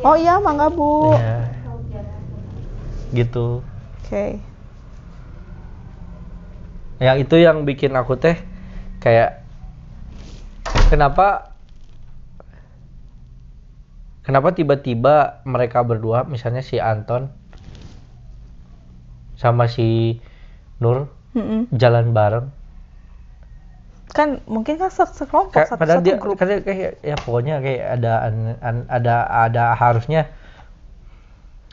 Oh 0.00 0.16
iya, 0.16 0.40
mangga 0.40 0.68
bu. 0.68 1.12
Ya. 1.14 1.52
gitu 3.14 3.62
Oke. 4.02 4.42
yang 6.98 7.14
itu 7.14 7.36
yang 7.38 7.62
bikin 7.62 7.94
aku 7.94 8.18
teh 8.18 8.34
kayak 8.98 9.46
kenapa 10.88 11.54
kenapa 14.22 14.50
tiba-tiba 14.50 15.44
mereka 15.44 15.86
berdua 15.86 16.26
misalnya 16.26 16.58
si 16.58 16.82
Anton 16.82 17.30
sama 19.34 19.66
si 19.66 20.18
Nur 20.78 21.10
Mm-mm. 21.32 21.66
jalan 21.70 22.10
bareng 22.10 22.48
Kan 24.10 24.38
mungkin 24.46 24.78
kan 24.78 24.88
se- 24.88 25.10
sekelompok 25.12 25.58
Ka- 25.58 25.66
satu, 25.66 25.80
padahal 25.80 25.98
satu 25.98 26.06
dia 26.06 26.16
grup. 26.16 26.38
kadang 26.38 26.62
kayak 26.62 27.02
ya 27.02 27.16
pokoknya 27.16 27.58
kayak 27.58 27.98
ada 27.98 28.12
an- 28.22 28.58
an- 28.60 28.86
ada 28.88 29.14
ada 29.26 29.64
harusnya 29.74 30.30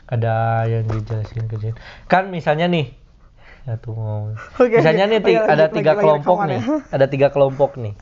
ada 0.04 0.34
yang 0.66 0.84
dijelasin 0.84 1.46
ke 1.46 1.56
sini. 1.56 1.74
kan 2.04 2.28
misalnya 2.28 2.66
nih 2.66 2.90
ya 3.62 3.78
tuh 3.78 3.94
ngomong. 3.94 4.34
Misalnya 4.74 5.06
nih 5.06 5.20
ti- 5.22 5.38
Oke, 5.38 5.46
ada 5.46 5.70
tiga 5.70 5.94
lagi, 5.94 6.02
kelompok 6.02 6.38
nih 6.42 6.58
ya. 6.58 6.76
ada 6.98 7.06
tiga 7.06 7.28
kelompok 7.30 7.70
nih 7.76 7.94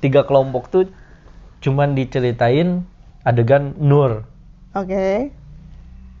tiga 0.00 0.20
kelompok 0.24 0.64
tuh 0.66 0.84
cuman 1.60 1.92
diceritain 1.92 2.88
adegan 3.20 3.76
Nur 3.76 4.24
Oke. 4.72 5.28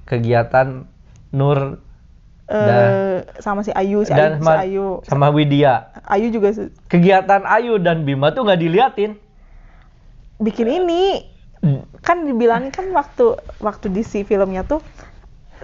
kegiatan 0.04 0.84
Nur 1.32 1.80
Eh, 2.44 3.24
sama 3.40 3.64
si 3.64 3.72
Ayu, 3.72 4.04
si 4.04 4.12
dan 4.12 4.36
Ayu, 4.36 4.36
si 4.36 4.44
sama, 4.44 4.52
Ayu. 4.60 4.86
sama 5.08 5.26
Widya 5.32 5.88
Ayu 6.04 6.28
juga 6.28 6.52
kegiatan 6.92 7.40
Ayu 7.40 7.80
dan 7.80 8.04
Bima 8.04 8.36
tuh 8.36 8.44
nggak 8.44 8.60
diliatin 8.60 9.16
bikin 10.36 10.68
ini 10.68 11.24
kan 12.04 12.28
dibilangin 12.28 12.68
kan 12.68 12.84
waktu 12.92 13.40
waktu 13.64 13.88
di 13.88 14.04
si 14.04 14.28
filmnya 14.28 14.60
tuh 14.60 14.84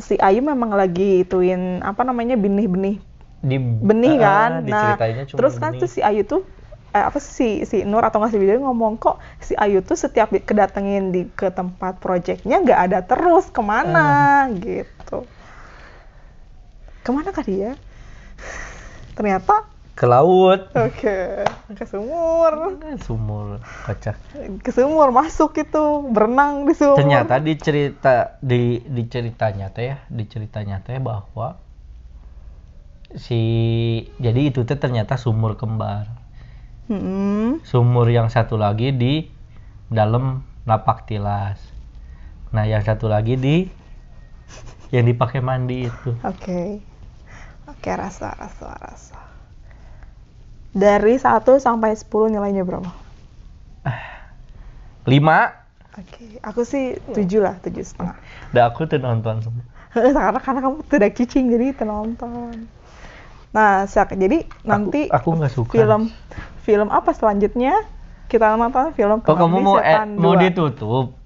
si 0.00 0.16
Ayu 0.16 0.40
memang 0.40 0.72
lagi 0.72 1.20
ituin 1.20 1.84
apa 1.84 2.00
namanya 2.00 2.40
benih-benih 2.40 2.96
di 3.40 3.56
benih 3.60 4.16
Ah, 4.16 4.24
kan. 4.24 4.50
Nah, 4.64 4.96
cuma 5.28 5.36
terus 5.36 5.60
kan 5.60 5.76
benih. 5.76 5.84
tuh 5.84 5.88
si 5.88 6.00
Ayu 6.00 6.24
tuh 6.24 6.48
eh, 6.90 7.04
apa 7.04 7.20
sih 7.20 7.28
si 7.28 7.48
si 7.68 7.76
Nur 7.84 8.00
atau 8.00 8.24
nggak 8.24 8.32
si 8.32 8.40
Widya 8.40 8.56
ngomong 8.56 8.96
kok 8.96 9.20
si 9.36 9.52
Ayu 9.52 9.84
tuh 9.84 10.00
setiap 10.00 10.32
kedatengin 10.32 11.12
di 11.12 11.28
ke 11.28 11.52
tempat 11.52 12.00
proyeknya 12.00 12.56
nggak 12.56 12.80
ada 12.88 12.98
terus 13.04 13.52
ke 13.52 13.60
mana 13.60 14.48
Hmm. 14.48 14.56
gitu. 14.56 15.28
Ke 17.00 17.10
mana 17.12 17.32
kah 17.32 17.44
dia? 17.44 17.76
Ternyata 19.16 19.70
ke 20.00 20.08
laut 20.08 20.72
oke 20.72 21.44
ke 21.76 21.84
sumur, 21.84 22.72
sumur 23.04 23.60
kocak 23.84 24.16
ke 24.64 24.72
sumur 24.72 25.12
masuk 25.12 25.52
itu 25.60 26.08
berenang 26.08 26.64
di 26.64 26.72
sumur. 26.72 26.96
ternyata 26.96 27.36
di 27.36 27.52
cerita 27.60 28.40
di 28.40 28.80
di 28.80 29.02
ceritanya 29.12 29.68
teh 29.68 29.92
ya 29.92 30.00
di 30.08 30.24
ceritanya 30.24 30.80
teh 30.80 30.96
bahwa 30.96 31.60
si 33.12 33.40
jadi 34.16 34.48
itu 34.48 34.64
teh 34.64 34.80
ternyata 34.80 35.20
sumur 35.20 35.60
kembar 35.60 36.08
Mm-mm. 36.88 37.60
sumur 37.68 38.08
yang 38.08 38.32
satu 38.32 38.56
lagi 38.56 38.96
di 38.96 39.28
dalam 39.92 40.48
lapak 40.64 41.04
tilas 41.04 41.60
nah 42.56 42.64
yang 42.64 42.80
satu 42.80 43.04
lagi 43.04 43.36
di 43.36 43.68
yang 44.96 45.04
dipakai 45.04 45.44
mandi 45.44 45.92
itu 45.92 46.16
Oke. 46.24 46.89
Oke, 47.70 47.90
rasa, 47.94 48.34
rasa, 48.34 48.74
rasa. 48.76 49.18
Dari 50.74 51.14
1 51.18 51.42
sampai 51.58 51.94
10 51.94 52.34
nilainya 52.34 52.62
berapa? 52.66 52.90
lima 55.10 55.54
Oke, 55.98 56.38
aku 56.42 56.62
sih 56.62 56.98
7 57.14 57.26
lah, 57.42 57.58
7 57.58 57.74
setengah. 57.82 58.16
dah 58.54 58.70
aku 58.70 58.86
tuh 58.86 59.02
nonton 59.02 59.42
semua 59.42 59.64
karena 59.90 60.38
karena 60.38 60.60
kamu 60.62 60.76
tidak 60.86 61.10
cicing 61.18 61.50
jadi 61.50 61.66
tenonton. 61.74 62.70
Nah, 63.50 63.90
sak, 63.90 64.14
jadi 64.14 64.46
nanti 64.62 65.10
aku 65.10 65.34
nggak 65.34 65.50
suka 65.50 65.74
film 65.74 66.14
film 66.62 66.88
apa 66.94 67.10
selanjutnya? 67.10 67.74
Kita 68.30 68.54
nonton 68.54 68.94
film 68.94 69.18
kok 69.26 69.34
kamu 69.34 69.58
mau 69.58 69.82
eh, 69.82 70.06
mau 70.14 70.38
2. 70.38 70.46
ditutup 70.46 71.18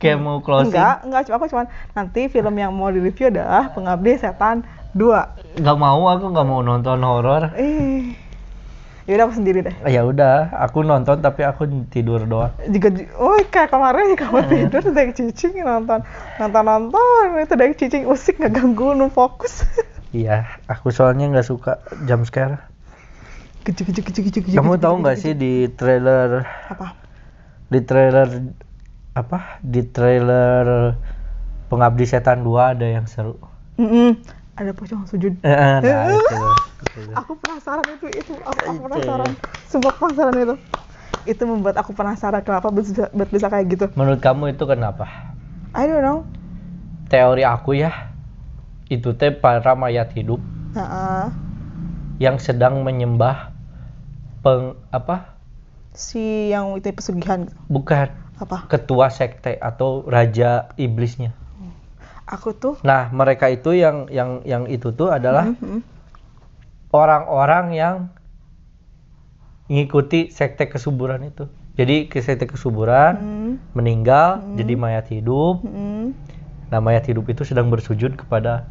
kayak 0.00 0.16
mau 0.16 0.40
closing 0.40 0.72
Enggak, 0.72 0.96
enggak 1.04 1.22
cuma 1.28 1.36
aku 1.36 1.46
cuman 1.52 1.66
nanti 1.92 2.20
film 2.32 2.54
yang 2.56 2.72
mau 2.72 2.88
direview 2.88 3.28
adalah 3.28 3.72
Pengabdi 3.72 4.16
Setan 4.16 4.64
2. 4.96 5.60
nggak 5.60 5.76
mau 5.76 6.02
aku 6.08 6.24
nggak 6.26 6.46
mau 6.46 6.60
nonton 6.60 6.98
horor 7.00 7.52
Eh. 7.52 8.16
Yaudah 9.06 9.24
aku 9.24 9.38
sendiri 9.38 9.62
deh. 9.62 9.70
ya 9.86 10.02
udah 10.02 10.50
aku 10.52 10.82
nonton 10.82 11.20
tapi 11.20 11.40
aku 11.40 11.62
tidur 11.86 12.24
doang 12.24 12.50
juga 12.66 12.90
oh 13.14 13.38
kayak 13.44 13.70
kemarin 13.70 14.10
di 14.10 14.18
kamar 14.18 14.42
Hmm. 14.42 14.52
tidur 14.66 14.82
udah 14.84 15.04
cicing 15.08 15.54
nonton 15.60 16.02
nonton 16.36 16.62
nonton 16.64 17.26
itu 17.38 17.54
dari 17.54 17.72
cicing 17.72 18.02
usik 18.04 18.36
nggak 18.36 18.56
ganggu 18.56 18.92
nu 18.92 19.06
fokus 19.06 19.62
iya 20.12 20.58
aku 20.64 20.90
soalnya 20.90 21.28
nggak 21.28 21.46
suka 21.46 21.78
jam 22.02 22.24
scare 22.24 22.58
kecil 23.62 23.84
kecil 23.84 24.02
kecil 24.02 24.22
kecil 24.26 24.42
kamu 24.52 24.74
tahu 24.76 24.98
nggak 24.98 25.16
sih 25.16 25.32
di 25.32 25.70
trailer 25.70 26.42
apa 26.66 26.98
di 27.66 27.78
trailer 27.80 28.28
apa 29.12 29.38
di 29.60 29.82
trailer 29.84 30.98
pengabdi 31.66 32.04
setan 32.04 32.42
2 32.42 32.74
ada 32.74 32.86
yang 32.88 33.06
seru 33.06 33.38
Mm-mm. 33.76 34.18
Ada 34.56 34.72
pocong 34.72 35.04
sujud. 35.04 35.36
Eh, 35.44 35.52
eh, 35.52 35.76
nah 35.84 36.08
itu, 36.08 36.36
itu. 36.96 37.00
aku 37.12 37.36
penasaran 37.36 37.84
itu 37.92 38.06
itu 38.08 38.32
aku, 38.40 38.60
aku 38.64 38.80
penasaran. 38.88 39.30
Sumpah 39.68 39.92
penasaran 40.00 40.34
itu. 40.40 40.56
Itu 41.28 41.42
membuat 41.44 41.76
aku 41.76 41.92
penasaran 41.92 42.40
kenapa 42.40 42.72
bisa, 42.72 43.12
bisa 43.12 43.46
kayak 43.52 43.66
gitu. 43.68 43.86
Menurut 43.92 44.20
kamu 44.24 44.56
itu 44.56 44.64
kenapa? 44.64 45.36
I 45.76 45.84
don't 45.84 46.00
know. 46.00 46.24
Teori 47.12 47.44
aku 47.44 47.76
ya 47.76 47.92
itu 48.88 49.12
teh 49.14 49.34
para 49.34 49.74
mayat 49.74 50.10
hidup 50.14 50.38
Nah, 50.76 51.32
yang 52.20 52.36
sedang 52.36 52.84
menyembah 52.84 53.52
peng 54.40 54.76
apa? 54.92 55.36
Si 55.96 56.52
yang 56.52 56.76
itu 56.76 56.92
pesugihan. 56.92 57.48
Bukan. 57.68 58.12
Apa? 58.36 58.68
Ketua 58.68 59.08
sekte 59.08 59.56
atau 59.56 60.04
raja 60.04 60.68
iblisnya 60.76 61.32
aku 62.26 62.52
tuh 62.52 62.74
nah 62.82 63.08
mereka 63.14 63.46
itu 63.48 63.72
yang 63.72 64.10
yang 64.10 64.42
yang 64.42 64.66
itu 64.66 64.90
tuh 64.92 65.14
adalah 65.14 65.46
Mhm. 65.56 65.80
orang-orang 66.90 67.66
yang 67.74 67.96
ngikuti 69.66 70.30
sekte 70.30 70.70
kesuburan 70.70 71.26
itu 71.26 71.46
Jadi 71.76 72.08
kita 72.08 72.48
kesuburan, 72.48 73.14
Hmm. 73.20 73.52
meninggal, 73.76 74.40
jadi 74.56 74.80
mayat 74.80 75.12
hidup. 75.12 75.60
Hmm. 75.60 76.16
Nah, 76.72 76.80
mayat 76.80 77.04
hidup 77.04 77.28
itu 77.28 77.44
sedang 77.44 77.68
bersujud 77.68 78.16
kepada 78.16 78.64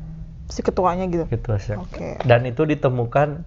Si 0.50 0.66
ketuanya 0.66 1.06
gitu. 1.06 1.30
gitu 1.30 1.54
Sir. 1.62 1.78
Oke. 1.78 2.18
Dan 2.26 2.50
itu 2.50 2.66
ditemukan 2.66 3.46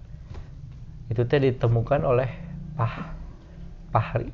itu 1.11 1.21
teh 1.27 1.43
ditemukan 1.43 2.07
oleh 2.07 2.31
Pah 2.79 3.11
Pahri. 3.91 4.31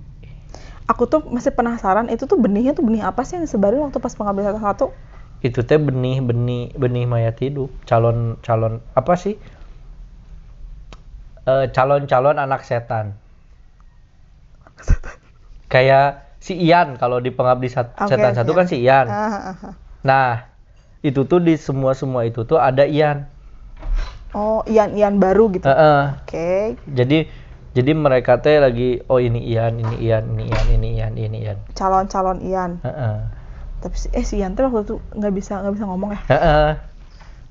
Aku 0.85 1.09
tuh 1.09 1.25
masih 1.25 1.49
penasaran 1.49 2.05
itu 2.13 2.29
tuh 2.29 2.37
benihnya 2.37 2.77
tuh 2.77 2.85
benih 2.85 3.01
apa 3.01 3.25
sih 3.25 3.41
yang 3.41 3.49
disebarin 3.49 3.81
waktu 3.81 3.97
pas 3.97 4.13
pengambilan 4.13 4.53
satu-satu? 4.61 4.93
Itu 5.43 5.63
teh 5.67 5.77
benih 5.79 6.23
benih 6.23 6.71
benih 6.75 7.05
mayat 7.05 7.39
hidup, 7.43 7.71
calon 7.83 8.39
calon 8.45 8.79
apa 8.95 9.13
sih? 9.19 9.35
Eh, 11.45 11.69
calon-calon 11.69 12.41
anak 12.41 12.65
setan. 12.65 13.13
Kayak 15.69 16.25
si 16.41 16.57
Ian 16.57 16.97
kalau 16.97 17.21
di 17.21 17.29
pengabdi 17.29 17.69
Sat- 17.69 17.93
Oke, 18.01 18.17
setan 18.17 18.33
satu 18.33 18.53
oke. 18.53 18.57
kan 18.57 18.65
si 18.65 18.81
Ian. 18.81 19.05
Ah, 19.05 19.53
ah, 19.53 19.53
ah. 19.53 19.73
Nah, 20.01 20.29
itu 21.05 21.21
tuh 21.29 21.37
di 21.37 21.53
semua 21.53 21.93
semua 21.93 22.25
itu 22.25 22.41
tuh 22.49 22.57
ada 22.57 22.85
Ian. 22.89 23.29
Oh, 24.33 24.65
Ian-Ian 24.65 25.21
baru 25.21 25.53
gitu. 25.53 25.69
Heeh. 25.69 26.01
Oke. 26.25 26.81
Jadi 26.89 27.29
jadi 27.77 27.91
mereka 27.93 28.41
teh 28.41 28.57
lagi 28.57 29.05
oh 29.05 29.21
ini 29.21 29.45
Ian, 29.45 29.77
ini 29.77 29.95
Ian, 30.01 30.23
ini 30.33 30.43
Ian, 30.49 30.67
ini 30.73 30.89
Ian, 30.97 31.13
ini 31.13 31.37
Ian. 31.45 31.59
Calon-calon 31.77 32.41
Ian. 32.41 32.81
Heeh. 32.81 33.34
Tapi 33.85 33.95
si- 34.01 34.09
eh 34.17 34.25
si 34.25 34.41
Ian 34.41 34.57
tuh 34.57 34.65
waktu 34.65 34.81
itu 34.81 34.95
nggak 35.13 35.33
bisa 35.37 35.61
nggak 35.61 35.73
bisa 35.77 35.85
ngomong 35.85 36.09
ya? 36.17 36.21
Heeh. 36.33 36.69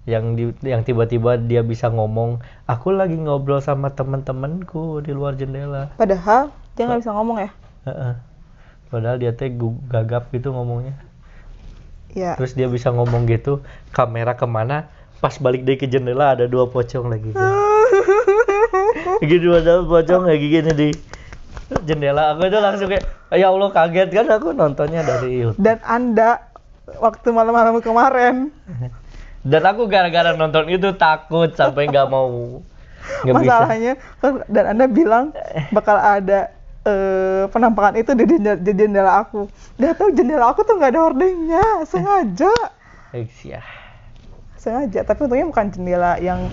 Yang 0.05 0.25
di, 0.35 0.45
yang 0.67 0.83
tiba-tiba 0.83 1.39
dia 1.39 1.63
bisa 1.63 1.87
ngomong, 1.95 2.43
aku 2.67 2.91
lagi 2.91 3.15
ngobrol 3.15 3.63
sama 3.63 3.95
teman-temanku 3.95 4.99
di 5.07 5.15
luar 5.15 5.39
jendela. 5.39 5.95
Padahal 5.95 6.51
dia 6.75 6.91
nggak 6.91 7.07
bisa 7.07 7.15
ngomong 7.15 7.39
ya? 7.39 7.51
Heeh. 7.87 8.13
Padahal 8.91 9.17
dia 9.23 9.31
teh 9.31 9.47
gagap 9.87 10.35
gitu 10.35 10.51
ngomongnya. 10.51 10.99
Iya. 12.19 12.35
Terus 12.35 12.59
dia 12.59 12.67
bisa 12.67 12.91
ngomong 12.91 13.31
gitu, 13.31 13.63
kamera 13.95 14.35
ke 14.35 14.45
mana? 14.51 14.91
Pas 15.23 15.39
balik 15.39 15.63
dari 15.63 15.79
ke 15.79 15.87
jendela 15.87 16.35
ada 16.35 16.51
dua 16.51 16.67
pocong 16.67 17.15
lagi. 17.15 17.31
Gitu 19.25 19.49
ada 19.55 19.81
pocong 19.87 20.29
lagi 20.29 20.47
gini 20.51 20.73
di 20.75 20.89
jendela. 21.89 22.35
Aku 22.35 22.49
tuh 22.49 22.61
langsung 22.61 22.89
kayak, 22.91 23.05
ya 23.35 23.49
Allah 23.51 23.71
kaget 23.73 24.09
kan 24.13 24.27
aku 24.31 24.49
nontonnya 24.53 25.01
dari 25.05 25.45
YouTube. 25.45 25.61
Dan 25.61 25.79
Anda 25.85 26.43
waktu 27.01 27.29
malam-malam 27.33 27.81
kemarin 27.81 28.53
Dan 29.53 29.61
aku 29.69 29.85
gara-gara 29.89 30.33
nonton 30.33 30.73
itu 30.73 30.89
takut 30.97 31.53
sampai 31.53 31.85
nggak 31.93 32.09
mau 32.09 32.65
bisa. 33.21 33.37
masalahnya 33.37 33.93
dan 34.49 34.65
Anda 34.73 34.89
bilang 34.89 35.37
bakal 35.69 36.01
ada 36.01 36.49
eh, 36.89 37.45
penampakan 37.53 38.01
itu 38.01 38.17
di 38.17 38.25
jendela, 38.25 38.57
di 38.57 38.73
jendela 38.73 39.13
aku. 39.21 39.45
Dia 39.77 39.93
tahu 39.93 40.17
jendela 40.17 40.49
aku 40.49 40.65
tuh 40.65 40.81
nggak 40.81 40.97
ada 40.97 41.01
hordengnya, 41.05 41.65
sengaja. 41.85 42.53
Ya. 43.47 43.63
sengaja 44.59 45.07
tapi 45.07 45.31
untungnya 45.31 45.47
bukan 45.47 45.71
jendela 45.71 46.19
yang 46.19 46.51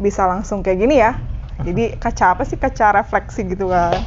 bisa 0.00 0.24
langsung 0.24 0.64
kayak 0.64 0.80
gini 0.80 1.04
ya 1.04 1.20
jadi 1.68 2.00
kaca 2.00 2.32
apa 2.32 2.48
sih 2.48 2.56
kaca 2.56 2.96
refleksi 2.96 3.44
gitu 3.44 3.68
kan 3.68 4.00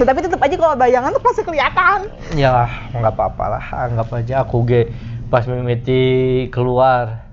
tetapi 0.00 0.24
tetap 0.24 0.40
aja 0.40 0.56
kalau 0.56 0.80
bayangan 0.80 1.12
tuh 1.12 1.20
pasti 1.20 1.44
kelihatan. 1.44 2.08
Ya 2.32 2.64
nggak 2.96 3.12
apa-apa 3.12 3.44
lah, 3.52 3.64
anggap 3.84 4.08
aja 4.16 4.40
aku 4.40 4.64
ge 4.64 4.88
pas 5.28 5.44
mimiti 5.44 6.48
keluar. 6.48 7.28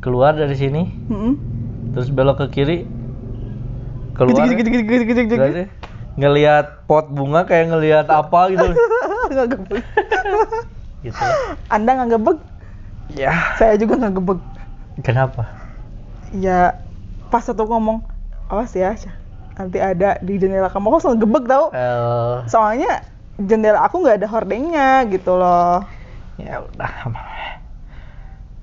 Keluar 0.00 0.32
dari 0.32 0.56
sini. 0.56 0.88
Mm-mm. 1.12 1.34
terus 1.92 2.08
belok 2.08 2.40
ke 2.40 2.46
kiri. 2.56 2.78
Gitu 2.88 4.16
keluar. 4.16 4.48
Gitu 4.48 4.52
gitu 4.64 4.68
gitu 4.72 4.82
gitu 4.88 5.04
gitu 5.04 5.20
gitu 5.28 5.36
berarti 5.36 5.64
ngelihat 6.16 6.88
pot 6.88 7.12
bunga 7.12 7.44
kayak 7.44 7.68
ngelihat 7.68 8.06
apa 8.08 8.40
gitu. 8.56 8.68
Nggak 9.36 9.46
gebek. 9.52 9.84
Gitu 11.04 11.16
anda 11.72 11.96
nggak 11.96 12.10
gebek? 12.16 12.38
Ya. 13.12 13.56
Saya 13.60 13.76
juga 13.76 14.00
nggak 14.00 14.20
gebek. 14.20 14.40
Kenapa? 15.04 15.48
Ya 16.32 16.80
pas 17.28 17.44
satu 17.44 17.68
ngomong 17.68 18.04
awas 18.48 18.72
ya 18.72 18.96
nanti 19.60 19.76
ada 19.76 20.16
di 20.18 20.34
jendela 20.34 20.66
kamu 20.66 20.88
aku 20.88 20.96
langsung 20.96 21.20
gebek 21.20 21.44
tau 21.44 21.68
Eh, 21.70 22.36
soalnya 22.48 23.04
jendela 23.36 23.84
aku 23.84 24.00
nggak 24.00 24.16
ada 24.16 24.28
hordengnya 24.28 25.04
gitu 25.06 25.36
loh 25.36 25.84
ya 26.34 26.64
udah 26.64 26.90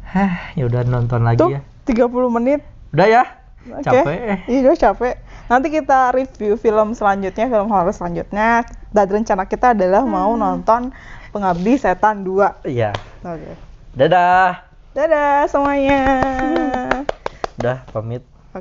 Hah, 0.07 0.33
ya 0.53 0.65
udah 0.65 0.81
nonton 0.83 1.21
lagi 1.21 1.37
tuh 1.37 1.53
ya 1.53 1.61
30 1.85 2.09
menit 2.33 2.65
udah 2.89 3.07
ya 3.07 3.23
Oke. 3.67 3.83
capek. 3.83 4.47
Iya, 4.47 4.59
gue 4.63 4.75
capek. 4.79 5.13
Nanti 5.45 5.67
kita 5.67 6.15
review 6.15 6.55
film 6.55 6.95
selanjutnya, 6.95 7.51
film 7.51 7.67
horor 7.67 7.91
selanjutnya. 7.91 8.63
Dan 8.87 9.05
rencana 9.11 9.43
kita 9.43 9.75
adalah 9.75 10.07
mau 10.07 10.31
nonton 10.33 10.95
Pengabdi 11.35 11.75
Setan 11.75 12.23
2. 12.23 12.63
iya 12.63 12.95
Oke. 13.19 13.59
dadah 13.91 14.63
Dadah 14.95 15.51
semuanya. 15.51 15.99
udah 17.59 17.83
pamit 17.91 18.23